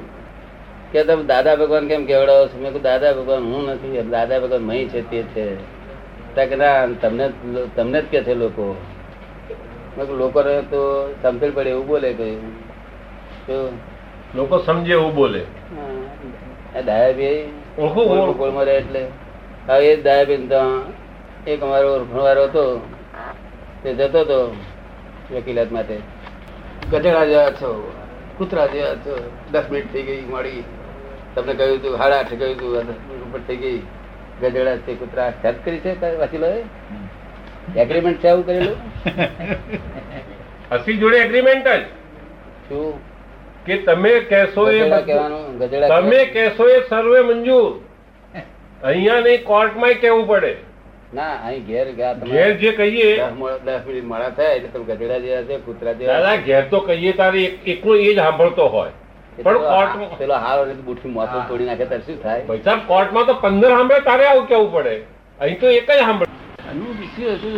કે 0.92 1.04
તમે 1.04 1.24
દાદા 1.24 1.56
ભગવાન 1.56 1.88
કેમ 1.88 2.06
કેવડાવો 2.06 2.48
છો? 2.48 2.58
મેં 2.64 2.70
કહ્યું 2.72 2.84
દાદા 2.90 3.14
ભગવાન 3.14 3.44
હું 3.44 3.64
નથી 3.70 4.10
દાદા 4.10 4.40
ભગવાન 4.40 4.62
મહી 4.62 4.86
છે 4.88 5.02
તે 5.12 5.24
છે. 5.36 5.48
તમને 6.36 7.26
તમને 7.76 8.02
જ 8.02 8.06
કે 8.12 8.24
છે 8.24 8.34
લોકો. 8.34 8.76
લોકો 9.98 10.40
તો 10.72 10.82
સમજણ 11.22 11.52
પડે 11.52 11.70
એવું 11.70 11.88
બોલે 11.88 12.14
કહ્યું 12.14 12.42
તો 13.48 13.58
લોકો 14.36 14.58
સમજે 14.60 14.94
એવું 14.94 15.14
બોલે. 15.16 15.44
આ 16.76 16.82
દાદાભાઈ 16.82 17.46
ઓળખું 17.78 18.68
એટલે. 18.68 19.04
હવે 19.68 19.86
એ 19.88 20.02
દાદાભાઈ 20.02 20.48
ત્યાં 20.48 20.82
એક 21.48 21.62
અમારો 21.62 21.88
ઓળખણવાળો 21.96 22.44
હતો 22.44 22.64
તે 23.84 23.90
જતો 23.94 24.20
હતો 24.20 24.40
વકીલાત 25.32 25.72
માટે. 25.72 25.98
ગધેડા 26.92 27.26
જેવા 27.26 27.52
છો 27.62 27.70
કૂતરા 28.38 28.68
જેવા 28.68 28.96
છો 29.06 29.14
દસ 29.52 29.66
મિનિટ 29.72 29.94
થઈ 29.94 30.04
ગઈ 30.04 30.22
મળી 30.30 30.64
તમને 31.36 31.54
કહ્યું 31.54 31.78
હતું 31.80 31.98
સાડા 31.98 32.20
આઠે 32.20 32.36
કહ્યું 32.36 32.56
હતું 32.56 33.48
થઈ 33.48 33.58
ગઈ. 33.58 33.82
ગધેડા 34.44 34.78
તે 34.86 34.96
કૂતરા 35.02 35.30
ખેત 35.44 35.64
કરી 35.66 35.82
છે 35.86 35.92
વકીલો 36.22 36.48
એગ્રીમેન્ટ 37.84 38.20
છે 38.22 38.30
આવું 38.30 38.46
કરેલું? 38.46 38.78
હસી 40.72 41.00
જોડે 41.02 41.18
એગ્રીમેન્ટ 41.24 41.68
જ. 41.68 41.82
શું? 42.68 42.94
કે 43.66 43.76
તમે 43.88 44.14
કહેશો 44.30 44.64
એ 44.72 44.80
કહેવાનું 45.08 45.58
ગધેડા 45.60 46.02
તમે? 46.02 46.20
કહેશો 46.36 46.70
એ 46.76 46.78
સર્વે 46.90 47.22
મંજૂર. 47.30 47.72
અહીંયા 48.84 49.22
નહીં 49.26 49.44
કોર્ટમાં 49.50 49.94
કેવું 50.02 50.26
પડે. 50.28 50.54
ના 51.14 51.34
અહીં 51.48 51.64
ઘેર 51.68 51.88
ગયા 52.00 52.16
ઘેર 52.32 52.50
જે 52.64 52.72
કહીએ. 52.80 53.12
દસ 53.66 53.86
મિનિટ 53.88 54.06
મળા 54.12 54.34
થાય 54.40 54.56
એટલે 54.58 54.70
તમે 54.74 54.86
ગજડા 54.96 55.20
જેવા 55.26 55.46
છે 55.48 55.56
કૂતરા 55.68 55.94
જેવા 56.02 56.36
ઘેર 56.50 56.64
તો 56.74 56.82
કહીએ 56.90 57.14
તારે 57.22 57.44
એકલો 57.74 57.96
એ 57.96 58.14
જ 58.14 58.16
સાંભળતો 58.20 58.68
હોય. 58.76 58.92
પેલો 59.38 60.36
હારો 60.46 60.64
બુઠી 60.86 61.10
મોતો 61.10 61.38
તોડી 61.50 61.66
નાખે 61.66 61.86
ત્યારે 61.86 62.06
શું 62.08 62.18
થાય. 62.24 62.46
ભાઈ 62.46 62.62
સાહેબ 62.66 62.80
કોર્ટમાં 62.88 63.26
તો 63.26 63.34
પંદર 63.44 63.72
સાંભળે 63.76 64.02
તારે 64.10 64.26
આવું 64.26 64.46
કેવું 64.48 64.70
પડે? 64.74 64.96
અહીં 65.40 65.60
તો 65.60 65.68
એક 65.68 65.90
જ 65.92 66.00
સાંભળે. 66.00 66.30
આનું 66.70 66.92
વિષય 67.00 67.36
શું 67.42 67.54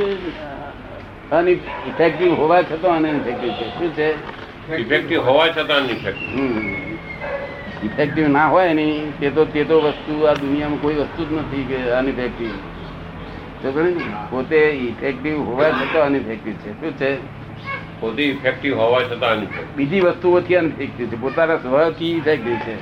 અને 1.32 1.52
ઇફેક્ટિવ 1.92 2.32
હોવા 2.42 2.62
છતાં 2.72 2.98
અનઇફેક્ટિવ 2.98 3.52
છે. 3.60 3.66
શું 3.78 3.90
છે? 3.98 4.10
ઇફેક્ટિવ 4.78 5.20
હોવા 5.30 5.48
છતાં 5.58 5.84
ઇફેક્ટિવ 5.96 6.44
ઇફેક્ટિવ 7.84 8.26
ના 8.28 8.48
હોય 8.50 8.74
ને 8.74 8.86
તે 9.20 9.28
તો 9.30 9.46
તે 9.46 9.62
તો 9.66 9.76
વસ્તુ 9.82 10.14
આ 10.30 10.36
દુનિયામાં 10.42 10.82
કોઈ 10.82 10.98
વસ્તુ 11.02 11.22
જ 11.30 11.32
નથી 11.40 11.64
કે 11.70 11.78
અનઇફેક્ટિવ 12.02 12.52
પોતે 14.30 14.60
ઇફેક્ટિવ 14.90 15.36
હોવા 15.50 15.72
છતાં 15.80 16.04
અનઇફેક્ટિવ 16.10 16.56
છે. 16.64 16.72
શું 16.82 16.94
છે? 17.00 17.12
પોતે 18.06 18.24
ઇફેક્ટિવ 18.24 18.78
હોવા 18.78 19.00
છતાં 19.02 19.40
બીજી 19.76 20.00
વસ્તુઓથી 20.00 20.56
અનઇફેક્ટિવ 20.56 21.08
છે. 21.08 21.22
પોતાના 21.22 21.56
સ્વભાવથી 21.58 22.12
ઇફેક્ટિવ 22.18 22.58
છે 22.58 22.76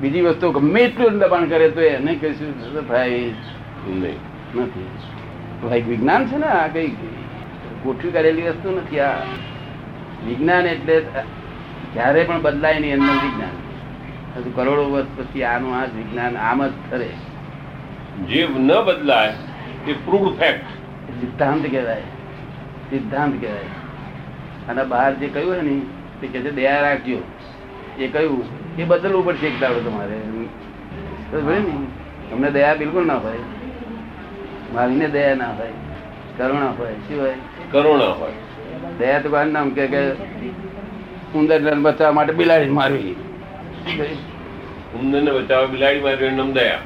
બીજી 0.00 0.20
વસ્તુ 0.20 0.50
ગમે 0.50 0.80
એટલું 0.80 1.18
દબાણ 1.18 1.44
કરે 1.44 1.68
તો 1.70 1.80
એને 1.80 2.14
કશું 2.14 2.88
થાય 2.88 3.10
નહીં. 3.86 4.18
નથી. 4.54 5.80
વિજ્ઞાન 5.80 6.26
છે 6.26 6.36
ને 6.36 6.46
આ 6.46 6.66
કઈ 6.66 6.88
ગોઠવી 7.84 8.10
કરેલી 8.10 8.42
વસ્તુ 8.42 8.76
નથી. 8.76 9.00
આ 9.00 9.22
વિજ્ઞાન 10.26 10.66
એટલે 10.66 11.00
ક્યારે 11.92 12.24
પણ 12.24 12.42
બદલાય 12.42 12.78
નહીં 12.80 12.92
એમનું 12.92 13.16
વિજ્ઞાન. 13.16 13.56
હજુ 14.36 14.50
કરોડો 14.50 14.90
વર્ષ 14.90 15.06
પછી 15.16 15.42
આનું 15.42 15.76
આ 15.76 15.84
વિજ્ઞાન 15.84 16.36
આમ 16.36 16.66
જ 16.66 16.72
ખરે 16.90 17.10
જે 18.28 18.48
ન 18.58 18.70
બદલાય 18.86 19.34
એ 19.88 19.92
પ્રૂવડ 20.04 20.38
ફેક્ટ 20.38 20.66
સિદ્ધાંત 21.20 21.70
કહેવાય. 21.70 22.00
સિદ્ધાંત 22.90 23.40
કહેવાય. 23.40 23.68
અને 24.68 24.82
બહાર 24.84 25.10
જે 25.20 25.26
કહ્યું 25.34 25.50
હોય 25.52 25.62
ને 25.62 25.74
તે 26.20 26.26
કે 26.32 26.38
છે 26.44 26.50
દયા 26.58 26.80
રાખજો. 26.80 27.18
એ 27.98 28.08
કહ્યું 28.08 28.44
એ 28.78 28.84
બદલવું 28.84 29.24
પડશે 29.26 29.46
એક 29.46 29.56
દાડો 29.60 29.80
તમારે. 29.80 30.16
ને 31.32 31.62
તમને 32.30 32.50
દયા 32.56 32.74
બિલકુલ 32.74 33.06
ના 33.06 33.18
હોય. 33.24 33.42
મારીને 34.74 35.08
દયા 35.16 35.34
ના 35.34 35.52
હોય 35.58 35.74
કરુણા 36.38 36.72
હોય 36.78 36.94
શું 37.06 37.20
હોય? 37.20 37.36
કરુણા 37.72 38.12
હોય. 38.20 38.36
દયા 38.98 39.20
તો 39.22 39.28
કોણ 39.30 39.48
નામ 39.56 39.70
કે 39.70 39.84
ઉંદર 41.34 41.60
ને 41.60 41.80
બચાવવા 41.86 42.16
માટે 42.18 42.32
બિલાડી 42.32 42.76
મારવી. 42.78 43.16
ઉંદરને 45.00 45.30
બચાવવા 45.30 45.66
બિલાડી 45.74 46.04
મારવી 46.06 46.30
નામ 46.40 46.50
દયા. 46.52 46.80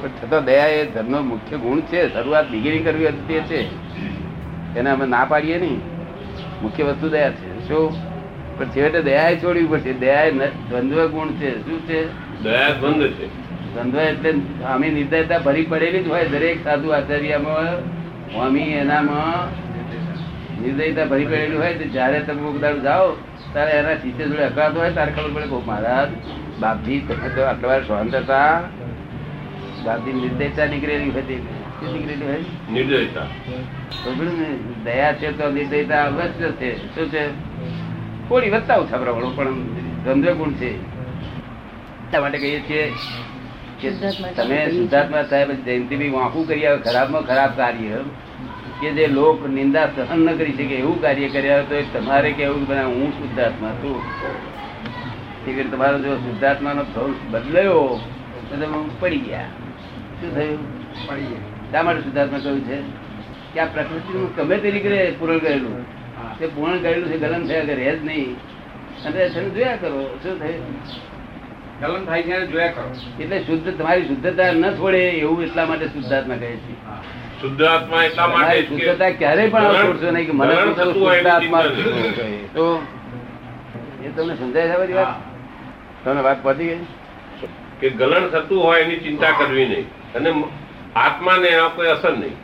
પણ 0.00 0.10
છતાં 0.20 0.44
દયા 0.44 0.68
એ 0.76 0.84
ધર્મનો 0.94 1.18
મુખ્ય 1.30 1.56
ગુણ 1.64 1.80
છે. 1.90 2.00
શરૂઆત 2.14 2.46
બિગીની 2.50 2.84
કરવી 2.86 3.08
હતી 3.08 3.26
તે 3.28 3.40
છે. 3.50 3.60
એને 4.78 4.88
અમે 4.90 5.06
ના 5.06 5.24
પાડીએ 5.24 5.58
નહીં. 5.64 5.80
મુખ્ય 6.64 6.84
વસ્તુ 6.84 7.08
દયા 7.08 7.30
છે. 7.30 7.68
શું? 7.68 7.92
પણ 8.58 8.68
છેવટે 8.68 9.00
દયા 9.02 9.34
છોડવી 9.34 9.66
પડશે. 9.66 9.92
દયા 9.92 10.30
દ્વંદ્વ 10.70 11.06
ગુણ 11.06 11.32
છે. 11.32 11.50
શું 11.64 11.80
છે? 11.88 12.00
દયા 12.42 12.70
દ્વંદ 12.80 13.02
છે. 13.06 13.26
દ્વંદ્વ 13.74 14.00
એટલે 14.00 14.32
સ્વામી 14.32 14.90
નિર્દયતા 14.90 15.38
ભરી 15.38 15.62
પડેલી 15.62 16.02
જ 16.04 16.08
હોય 16.08 16.24
દરેક 16.24 16.64
સાધુ 16.64 16.88
આચાર્યમાં 16.88 17.70
સ્વામી 18.32 18.68
એનામાં 18.80 19.48
નિર્દયતા 20.62 21.04
ભરી 21.04 21.24
પડેલી 21.24 21.56
હોય 21.56 21.74
તો 21.74 21.84
જ્યારે 21.88 22.20
તમે 22.20 22.42
કોક 22.42 22.82
જાઓ 22.82 23.08
ત્યારે 23.52 23.72
એના 23.72 23.94
શિષ્ય 23.94 24.24
જોડે 24.24 24.44
અકળાતો 24.44 24.80
હોય 24.80 24.92
ત્યારે 24.92 25.12
ખબર 25.12 25.30
પડે 25.34 25.46
કે 25.46 25.60
મહારાજ 25.66 26.08
બાપજી 26.60 27.00
તમે 27.00 27.28
તો 27.28 27.42
આટલા 27.42 27.68
વાર 27.68 27.82
શાંત 27.84 28.14
હતા 28.14 28.60
બાપજી 29.84 30.12
નિર્દયતા 30.12 30.66
નીકળેલી 30.66 31.10
હતી 31.10 31.42
નિર્દયતા. 32.72 33.26
દયા 34.84 35.12
છે 35.12 35.38
તો 35.38 35.50
નિર્દયતા 35.50 36.04
અવશ્ય 36.04 36.50
છે. 36.50 36.94
શું 36.94 37.08
છે? 37.08 37.24
થોડી 38.28 38.50
વધતા 38.50 38.76
ઓછા 38.76 38.96
પ્રમાણ 38.96 39.30
પણ 39.34 39.54
દ્વંદ્વ 40.04 40.32
ગુણ 40.32 40.52
છે. 40.52 40.70
એટલા 40.74 42.20
માટે 42.20 42.38
કહીએ 42.38 42.60
છીએ 42.60 42.92
કે 43.80 43.90
તમે 44.36 44.70
શુદ્ધાત્મા 44.70 45.22
સાહેબ 45.22 45.50
જયંતિભાઈ 45.50 46.08
વાંકું 46.08 46.48
કરી 46.48 46.66
આવે 46.66 46.78
ખરાબમાં 46.78 47.22
ખરાબ 47.22 47.50
કાર્ય. 47.56 47.98
કે 48.80 48.90
જે 48.92 49.06
લોક 49.06 49.48
નિંદા 49.48 49.86
સહન 49.86 50.18
ન 50.18 50.36
કરી 50.36 50.52
શકે 50.52 50.74
એવું 50.74 51.00
કાર્ય 51.00 51.28
કર્યા 51.28 51.62
તો 51.62 51.82
તમારે 51.94 52.32
કેવું 52.32 52.68
કે 52.68 52.82
હું 52.82 53.12
શુદ્ધાત્મા 53.12 53.68
છું? 53.68 54.02
એ 55.48 55.62
તમારો 55.62 55.98
જો 55.98 56.16
શુદ્ધાત્માનો 56.16 56.82
ભાવ 56.82 57.14
બદલાયો 57.30 58.00
તો 58.50 58.56
તમે 58.56 58.90
પડી 59.00 59.18
ગયા. 59.18 59.44
શું 60.20 60.34
થયું? 60.34 60.58
પડી 61.06 61.22
જાય 61.22 61.54
શા 61.74 61.82
માટે 61.82 62.00
શુદ્ધાત્મા 62.00 62.38
કહ્યું 62.38 62.60
છે? 62.60 62.78
કે 63.54 63.60
આ 63.60 63.64
પ્રકૃતિનું 63.64 64.36
ગમે 64.36 64.56
તે 64.56 64.70
રીતે 64.70 65.14
પૂરણ 65.18 65.38
કરેલું 65.38 65.86
તે 66.38 66.46
પૂર્ણ 66.46 66.78
કરેલું 66.78 67.12
છે 67.12 67.18
ગલન 67.18 67.46
થયા 67.46 67.64
કરે 67.64 67.96
જ 67.96 68.04
નહીં. 68.04 68.36
અને 69.06 69.28
તમે 69.28 69.48
જોયા 69.48 69.76
કરો 69.76 70.18
શું 70.22 70.38
થયું? 70.38 70.76
ગલન 71.80 72.04
થાય 72.04 72.22
ત્યારે 72.22 72.46
જોયા 72.46 72.66
કરો. 72.66 73.22
એટલે 73.22 73.38
શુદ્ધ 73.38 73.78
તમારી 73.78 74.02
શુદ્ધતા 74.02 74.52
ન 74.52 74.70
છોડે 74.70 75.10
એવું 75.10 75.42
એટલા 75.42 75.66
માટે 75.66 75.86
શુદ્ધાત્મા 75.86 76.34
કહે 76.34 76.56
છે. 76.56 76.74
શુદ્ધાત્મા 77.40 78.04
એટલા 78.04 78.26
માટે 78.26 78.62
શુદ્ધતા 78.62 79.10
ક્યારેય 79.10 79.48
પણ 79.48 79.64
છોડશો 79.64 80.10
નહીં 80.10 80.26
કે 80.26 80.32
મને 80.32 80.54
ગલન 80.54 80.68
પોતાનું 80.68 80.92
થતું 80.92 81.06
હોય 81.06 81.18
શુદ્ધ 81.18 81.34
એની 81.34 81.46
આત્મા 81.46 81.62
ચિંતા 81.62 81.92
છું. 81.92 82.00
નથી. 82.00 82.10
કહે. 82.10 82.38
તો? 82.54 82.82
એ 84.04 84.08
તમને 84.16 84.34
સમજાય 84.34 84.68
છે 84.68 84.78
બધી 84.78 84.92
વાત? 84.92 85.06
તમને 86.04 86.22
વાત 86.22 86.42
પહોંચી 86.42 86.66
ગઈ? 86.66 86.78
કે 87.80 87.90
ગલન 87.90 88.28
થતું 88.28 88.64
હોય 88.64 88.80
એની 88.80 88.96
ચિંતા 88.96 89.30
કરવી 89.38 89.66
નહીં. 89.66 89.86
અને 90.14 90.30
આત્માને 90.96 91.48
એના 91.48 91.68
કોઈ 91.68 91.88
અસર 91.88 92.16
નહીં. 92.16 92.36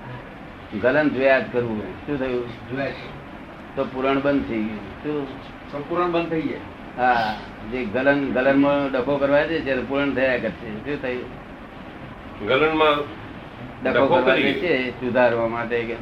ગલન 0.81 1.09
જોયા 1.09 1.39
જ 1.39 1.45
કરવું. 1.53 1.83
શું 2.07 2.19
થયું? 2.19 2.71
જોયા 2.71 2.87
તો 3.77 3.85
પુરાણ 3.85 4.21
બંધ 4.21 4.45
થઈ 4.49 4.63
ગયું. 4.63 4.79
શું? 5.03 5.27
સંપૂર્ણ 5.73 6.13
બંધ 6.13 6.31
થઈ 6.31 6.41
ગયા 6.41 6.59
હા 6.97 7.35
જે 7.73 7.85
ગલન 7.85 8.33
ગલનમાં 8.33 8.93
ડખો 8.93 9.17
કરવા 9.17 9.43
છે 9.43 9.65
ત્યારે 9.65 9.83
પૂર્ણ 9.83 10.11
થયા 10.11 10.39
કરશે 10.39 10.71
શું 10.85 11.03
થયું? 11.03 11.25
ગલનમાં 12.49 12.97
ડખો 13.85 14.05
ડખો 14.05 14.17
કરવા 14.17 14.35
છે 14.35 14.91
સુધારવા 14.91 15.49
માટે 15.49 15.83
કે 15.83 15.97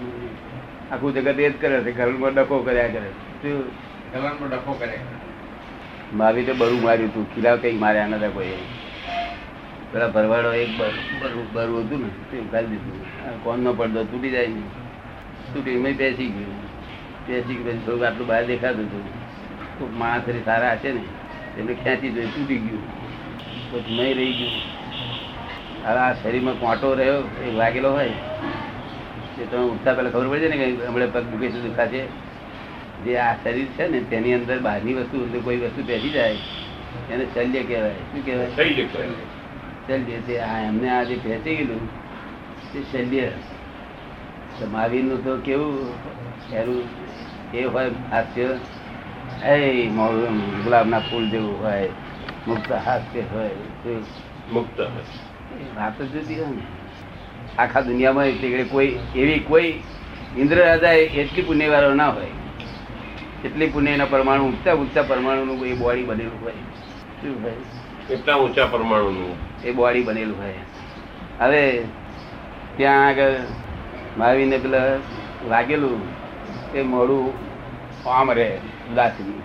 આખું 0.91 1.15
જગત 1.15 1.41
એ 1.41 1.51
જ 1.51 1.61
કરે 1.61 1.81
છે 1.81 1.93
ગલનમાં 1.93 2.35
ડખો 2.35 2.59
કર્યા 2.59 2.89
કરે 2.89 3.11
શું? 3.43 3.65
ગલનમાં 4.13 4.51
ડખો 4.51 4.73
કરે. 4.73 4.99
મારી 6.15 6.45
તો 6.45 6.55
બરું 6.55 6.83
માર્યું 6.83 7.15
તું. 7.15 7.35
ખીલાવ 7.35 7.57
કઈ 7.57 7.79
માર્યા 7.79 8.07
નતા 8.07 8.29
કોઈ 8.29 8.47
પેલા 9.92 10.09
ભરવાડો 10.09 10.53
એક 10.53 10.79
બર- 10.79 11.20
બરું 11.20 11.53
બરું 11.53 11.81
હતું 11.81 12.03
ને, 12.03 12.09
તે 12.31 12.38
ઉકાળી 12.38 12.66
દીધું. 12.66 13.44
કોનનો 13.44 13.72
પડદો 13.72 14.05
તૂટી 14.05 14.31
જાય 14.31 14.46
ને. 14.46 14.61
તૂટી 15.55 15.92
બેસી 15.92 16.27
ગયું. 16.27 16.62
બેસી 17.29 17.55
ગયું 17.55 17.87
થોડુંક 17.87 18.05
આટલું 18.05 18.27
બહાર 18.27 18.44
દેખાતું 18.44 18.85
હતું. 18.85 19.09
ખૂબ 19.79 19.98
માણસ 19.98 20.22
સારા 20.44 20.72
હશે 20.72 20.92
ને 20.92 21.01
એમને 21.59 21.74
ખેંચી 21.74 22.11
જોઈ 22.11 22.27
તૂટી 22.27 22.57
ગયું. 22.57 22.87
પછી 23.72 23.96
નહીં 23.96 24.16
રહી 24.16 24.33
ગયું. 24.33 24.51
હવે 25.85 25.98
આ 25.98 26.12
શરીરમાં 26.12 26.55
કોંટો 26.55 26.94
રહ્યો, 26.94 27.22
એ 27.48 27.53
લાગેલો 27.53 27.92
હોય. 27.92 28.09
એ 29.38 29.44
તમે 29.51 29.64
ઉઠતા 29.64 29.94
પહેલાં 29.94 30.12
ખબર 30.12 30.29
પડે 30.29 30.40
છે 30.40 30.48
ને 30.48 30.57
કે 30.57 30.87
હમણાં 30.87 31.12
પગ 31.12 31.22
દુખે 31.22 31.48
છે 31.48 31.61
દુખાશે 31.61 32.05
જે 33.05 33.16
આ 33.16 33.35
શરીર 33.35 33.64
છે 33.64 33.88
ને, 33.88 34.01
તેની 34.01 34.35
અંદર 34.35 34.59
બહારની 34.59 34.94
વસ્તુ 34.94 35.40
કોઈ 35.44 35.57
વસ્તુ 35.57 35.83
બેસી 35.83 36.11
જાય. 36.11 36.37
એને 37.11 37.24
શલ્ય 37.35 37.62
કહેવાય. 37.62 37.92
શું 37.92 38.24
કહેવાય. 38.24 38.51
શલ્ય 39.88 40.20
તે 40.27 40.38
આ 40.38 40.59
એમને 40.61 40.88
આજે 40.90 41.16
બેસી 41.16 41.57
ગયેલું 41.57 41.85
તે 42.72 42.81
શલ્ય 42.92 43.29
તો 44.59 44.66
મહાવીરનું 44.66 45.24
તો 45.24 45.37
કેવું 45.37 45.94
એનું 46.53 46.83
એ 47.55 47.64
હોય 47.64 47.90
હાસ્ય. 48.11 48.48
એ 49.44 49.87
ગુલાબના 50.64 50.98
ફૂલ 50.98 51.31
જેવું 51.31 51.64
હોય 51.64 51.88
મુક્ત 52.48 52.72
હાસ્ય 52.72 53.22
હોય 53.33 53.51
મુક્ત 54.53 54.81
વાત 55.77 56.03
જુદી 56.03 56.35
હોય 56.35 56.51
ને. 56.51 56.62
આખા 57.59 57.81
દુનિયામાં 57.81 58.24
એટલે 58.24 58.64
કોઈ 58.64 58.98
એવી 59.16 59.40
કોઈ 59.40 59.72
ઇન્દ્ર 60.37 60.59
રાજા 60.59 60.92
એટલી 60.92 61.42
પુણ્યવાળો 61.42 61.94
ના 61.94 62.11
હોય. 62.11 62.31
એટલી 63.44 63.70
પુણ્યના 63.70 64.05
પરમાણુ 64.05 64.44
ઊંચા 64.44 64.74
ઊંચા 64.74 65.03
પરમાણુનું 65.03 65.66
એ 65.66 65.74
બોડી 65.74 66.03
બનેલું 66.03 66.40
હોય. 66.44 66.53
શું 67.20 67.42
હોય? 67.42 67.53
એટલા 68.11 68.37
ઊંચા 68.37 68.66
પરમાણુનું? 68.66 69.48
એ 69.64 69.73
બોડી 69.73 70.03
બનેલું 70.03 70.38
હોય. 70.42 70.61
હવે 71.40 71.62
ત્યાં 72.77 73.07
આગળ 73.07 73.35
મહાવીરને 74.18 74.59
પેલા 74.59 74.87
લાગેલું 75.49 76.01
એ 76.75 76.83
મોડું 76.83 77.33
આમ 78.09 78.33
રહે 78.33 78.49
ઉદાસી 78.90 79.40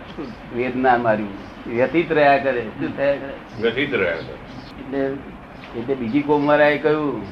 વેદના 0.56 0.98
માર્યું 0.98 1.34
વ્યતીત 1.68 2.12
રહ્યા 2.12 2.38
કરે. 2.38 2.62
શું 2.62 2.98
થયા 2.98 3.16
કરે? 3.16 3.34
વ્યથિત 3.62 3.94
રહ્યા 3.94 4.16
કરે. 4.16 4.36
એટલે 4.82 5.02
એટલે 5.80 5.96
બીજી 5.96 6.22
કોમવારાએ 6.22 6.78
કહ્યું 6.78 7.24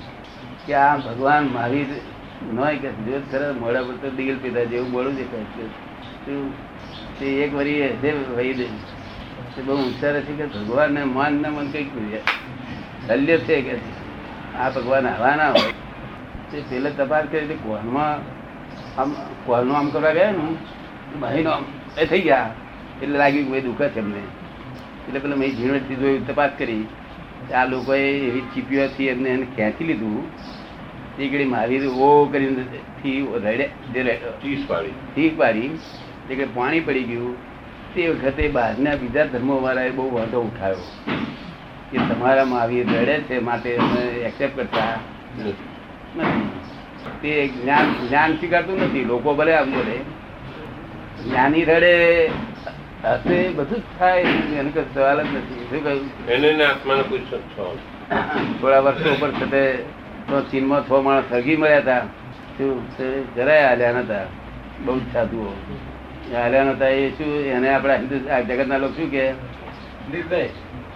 કે 0.65 0.73
આ 0.73 0.95
ભગવાન 0.97 1.43
મહાવીર 1.53 1.87
નોય 2.53 2.75
કે 2.77 2.89
જો 3.05 3.21
ખરા 3.31 3.53
મોડા 3.53 3.83
પર 3.83 3.95
તો 4.01 4.09
દિલ 4.09 4.37
પીધા 4.37 4.63
જેવું 4.63 4.89
મોડું 4.91 5.15
દેખાય 5.15 5.45
છે 5.53 6.33
તે 7.19 7.25
એક 7.43 7.51
વરી 7.53 7.81
હશે 7.87 8.11
વહી 8.35 8.53
દે. 8.53 8.67
તે 9.55 9.61
બહુ 9.61 9.75
ઉચ્ચાર 9.75 10.13
છે 10.21 10.33
કે 10.39 10.45
ભગવાનને 10.45 11.03
માન 11.03 11.33
ને 11.41 11.49
મન 11.49 11.71
કંઈક 11.71 11.89
શલ્ય 13.11 13.37
છે 13.37 13.61
કે 13.61 13.75
આ 14.59 14.69
ભગવાન 14.69 15.07
આવા 15.07 15.35
ના 15.35 15.49
હોય. 15.49 15.73
તે 16.51 16.61
પેલે 16.69 16.89
તપાસ 16.89 17.25
કરી 17.31 17.47
તે 17.47 17.53
કોનમાં 17.53 18.19
આમ 19.01 19.15
કોલનું 19.45 19.77
આમ 19.77 19.89
કરવા 19.89 20.11
ગયા 20.11 20.31
ને 20.31 20.43
મહિનો 21.19 21.49
આમ 21.49 21.63
એ 21.97 22.05
થઈ 22.05 22.21
ગયા. 22.21 22.49
એટલે 23.01 23.17
લાગ્યું 23.17 23.45
કે 23.45 23.51
ભાઈ 23.51 23.61
દુઃખ 23.61 23.77
છે 23.77 23.99
એમને 23.99 24.17
એટલે 25.07 25.19
પેલા 25.19 25.35
મેં 25.35 25.49
ઝીણવટથી 25.49 25.95
જોયું 25.95 26.27
તપાસ 26.27 26.51
કરી. 26.57 26.87
આ 27.55 27.65
લોકોએ 27.65 28.27
એવી 28.27 28.41
ચીપીઓથી 28.41 29.07
એમને 29.07 29.29
એને 29.29 29.47
ખેંચી 29.55 29.83
લીધું. 29.83 30.23
તે 31.17 31.27
ઘડી 31.27 31.45
મારી 31.45 31.87
ઓ 31.87 32.25
કરીને 32.31 32.63
થી 33.03 33.27
રડે 33.35 33.69
રડ્યો 33.95 34.55
પાડી. 34.67 34.91
ઠીક 35.15 35.37
પાડી. 35.37 35.69
તે 36.27 36.35
ઘડી 36.35 36.45
પાણી 36.53 36.79
પડી 36.79 37.03
ગયું. 37.03 37.35
તે 37.93 38.09
વખતે 38.09 38.47
બહારના 38.47 38.95
બીજા 38.95 39.25
ધર્મો 39.25 39.61
વાળાએ 39.61 39.89
બહુ 39.89 40.15
વાંધો 40.15 40.41
ઉઠાવ્યો. 40.41 41.11
કે 41.91 41.97
તમારામાં 41.97 42.61
આવી 42.61 42.83
રડે 42.83 43.19
છે 43.21 43.39
માટે 43.39 43.77
અમે 43.77 44.01
એક્સેપ્ટ 44.01 44.55
કરતા 44.55 44.93
નથી. 45.39 45.69
તે 47.21 47.47
જ્ઞાન 47.47 48.07
જ્ઞાન 48.07 48.33
સ્વીકારતું 48.33 48.81
નથી. 48.81 49.05
લોકો 49.05 49.33
ભલે 49.35 49.53
આમ 49.55 49.71
બોલે. 49.71 49.97
જ્ઞાની 51.23 51.63
રડે 51.65 52.25
હશે 53.03 53.49
બધું 53.49 53.79
જ 53.79 53.83
થાય. 53.99 54.21
એને 54.59 54.71
કઈ 54.71 54.83
સવાલ 54.93 55.23
જ 55.23 55.35
નથી. 55.35 55.67
શું 55.69 55.83
કહ્યું? 55.83 56.27
એને 56.27 56.65
આત્માને 56.65 57.01
પૂછો 57.01 57.37
થોડા 58.61 58.79
વર્ષો 58.79 59.13
ઉપર 59.13 59.31
છતે 59.31 59.75
તો 60.29 60.41
ચીનમાં 60.41 60.87
છ 60.87 60.91
માણસ 60.91 61.23
સળગી 61.29 61.57
મળ્યા 61.57 61.77
હતા. 61.77 61.99
શું? 62.57 63.35
જરાય 63.35 63.65
હાલ્યા 63.65 63.91
નતા. 63.91 64.25
બહુ 64.85 64.99
જ 64.99 65.01
સાધુઓ. 65.13 65.53
હાલ્યા 66.33 66.63
નતા. 66.63 66.87
એ 66.87 67.09
શું? 67.09 67.45
એને 67.45 67.73
આપણા 67.73 67.95
હિન્દુ 67.95 68.17
જગતના 68.47 68.77
લોકો 68.77 68.93
શું 68.93 69.11
કે? 69.11 69.31
નિર્દય 70.11 70.49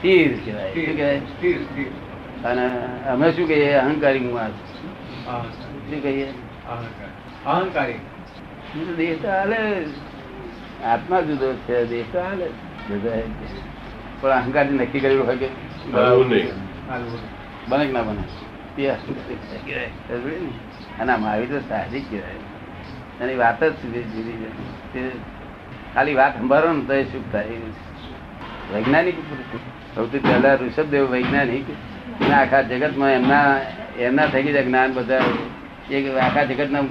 સ્થિર 0.06 0.39
કહેવાય. 0.46 0.74
શું 0.74 0.96
કહેવાય? 0.96 1.20
સ્થિર 1.20 1.63
સ્થિર. 1.63 1.88
અને 2.46 2.65
અમે 3.08 3.32
શું 3.32 3.48
કહીએ? 3.48 3.74
અહંકારી 3.74 4.20
માણસ 4.20 4.52
શું 5.89 6.04
કહીએ? 6.04 6.28
અહંકાર. 6.70 7.52
અહંકારી. 7.52 7.91
એ 7.91 8.86
તો 8.86 8.94
દેશ 8.96 9.22
તો 9.22 9.28
હાલે. 9.28 9.58
આત્મા 10.86 11.22
જુદો 11.22 11.54
છે 11.54 11.86
દેશ 11.86 12.06
તો 12.13 12.20
હાલે. 12.20 12.48
પણ 14.22 14.30
અહંકાર 14.30 14.65
નક્કી 14.65 15.00
કરેલું 15.00 15.28
હોય 15.28 15.38
કે 15.38 15.48
બને 17.68 17.86
કે 17.86 17.91
ના 17.91 18.02
બને? 18.02 18.24
અને 21.00 21.12
આ 21.12 21.18
મહાવીર 21.18 21.50
તો 21.50 21.60
સાહજિક 21.70 22.10
કહેવાય. 22.10 23.24
એની 23.24 23.36
વાત 23.36 23.63
જ 23.63 23.74
જુદી 23.74 24.04
જુદી 24.04 25.20
ખાલી 25.94 26.13
વાત 26.13 26.39
સંભાળો 26.39 26.74
ને 26.74 26.86
તો 26.86 26.94
એ 26.94 27.04
સુખ 27.04 27.32
થાય? 27.32 27.48
વૈજ્ઞાનિક 28.74 29.20
પુરુષ. 29.20 29.75
સૌથી 29.96 30.20
પહેલા 30.20 30.54
ઋષભદેવ 30.54 31.06
વૈજ્ઞાનિક 31.06 31.66
આખા 32.32 32.62
જગતમાં 32.62 33.12
એમના 33.12 33.62
એમના 34.00 34.26
થઈ 34.26 34.44
ગયા 34.44 34.62
જ્ઞાન 34.62 34.94
બધા 34.94 35.22
એક 35.92 36.18
આખા 36.18 36.44
જગતના 36.44 36.82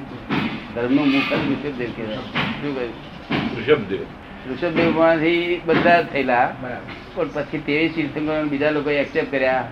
ધર્મનું 0.74 1.08
મુખ 1.08 1.32
જ 1.32 1.32
ઋષભદેવ 1.32 1.90
કહેવાય. 1.96 2.16
શું 2.16 2.74
કહ્યું? 2.74 2.94
ઋષભદેવ. 3.60 3.98
ઋષભદેવમાંથી 4.52 5.62
બધા 5.66 6.02
થયેલા 6.02 6.56
બરાબર. 6.62 7.24
પણ 7.24 7.28
પછી 7.28 7.58
તેવી 7.58 7.88
તીર્થંકર 7.88 8.44
બીજા 8.44 8.70
લોકોએ 8.70 8.96
એક્સેપ્ટ 8.96 9.30
કર્યા. 9.30 9.68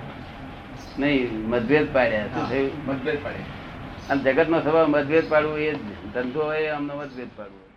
નહીં 0.98 1.48
મતભેદ 1.48 1.94
પાડ્યા. 1.94 2.26
શું 2.26 2.50
થયું? 2.50 2.70
મતભેદ 2.86 3.18
પાડ્યા. 3.24 3.44
અને 4.10 4.22
જગતનો 4.22 4.60
સ્વભાવ 4.60 4.88
મતભેદ 4.88 5.28
પાડવું 5.28 5.58
એ 5.58 5.74
જ 5.74 5.78
ધંધો 6.14 6.42
હોય 6.42 6.68
આમનો 6.68 6.96
મતભેદ 6.96 7.28
પાડવું. 7.36 7.71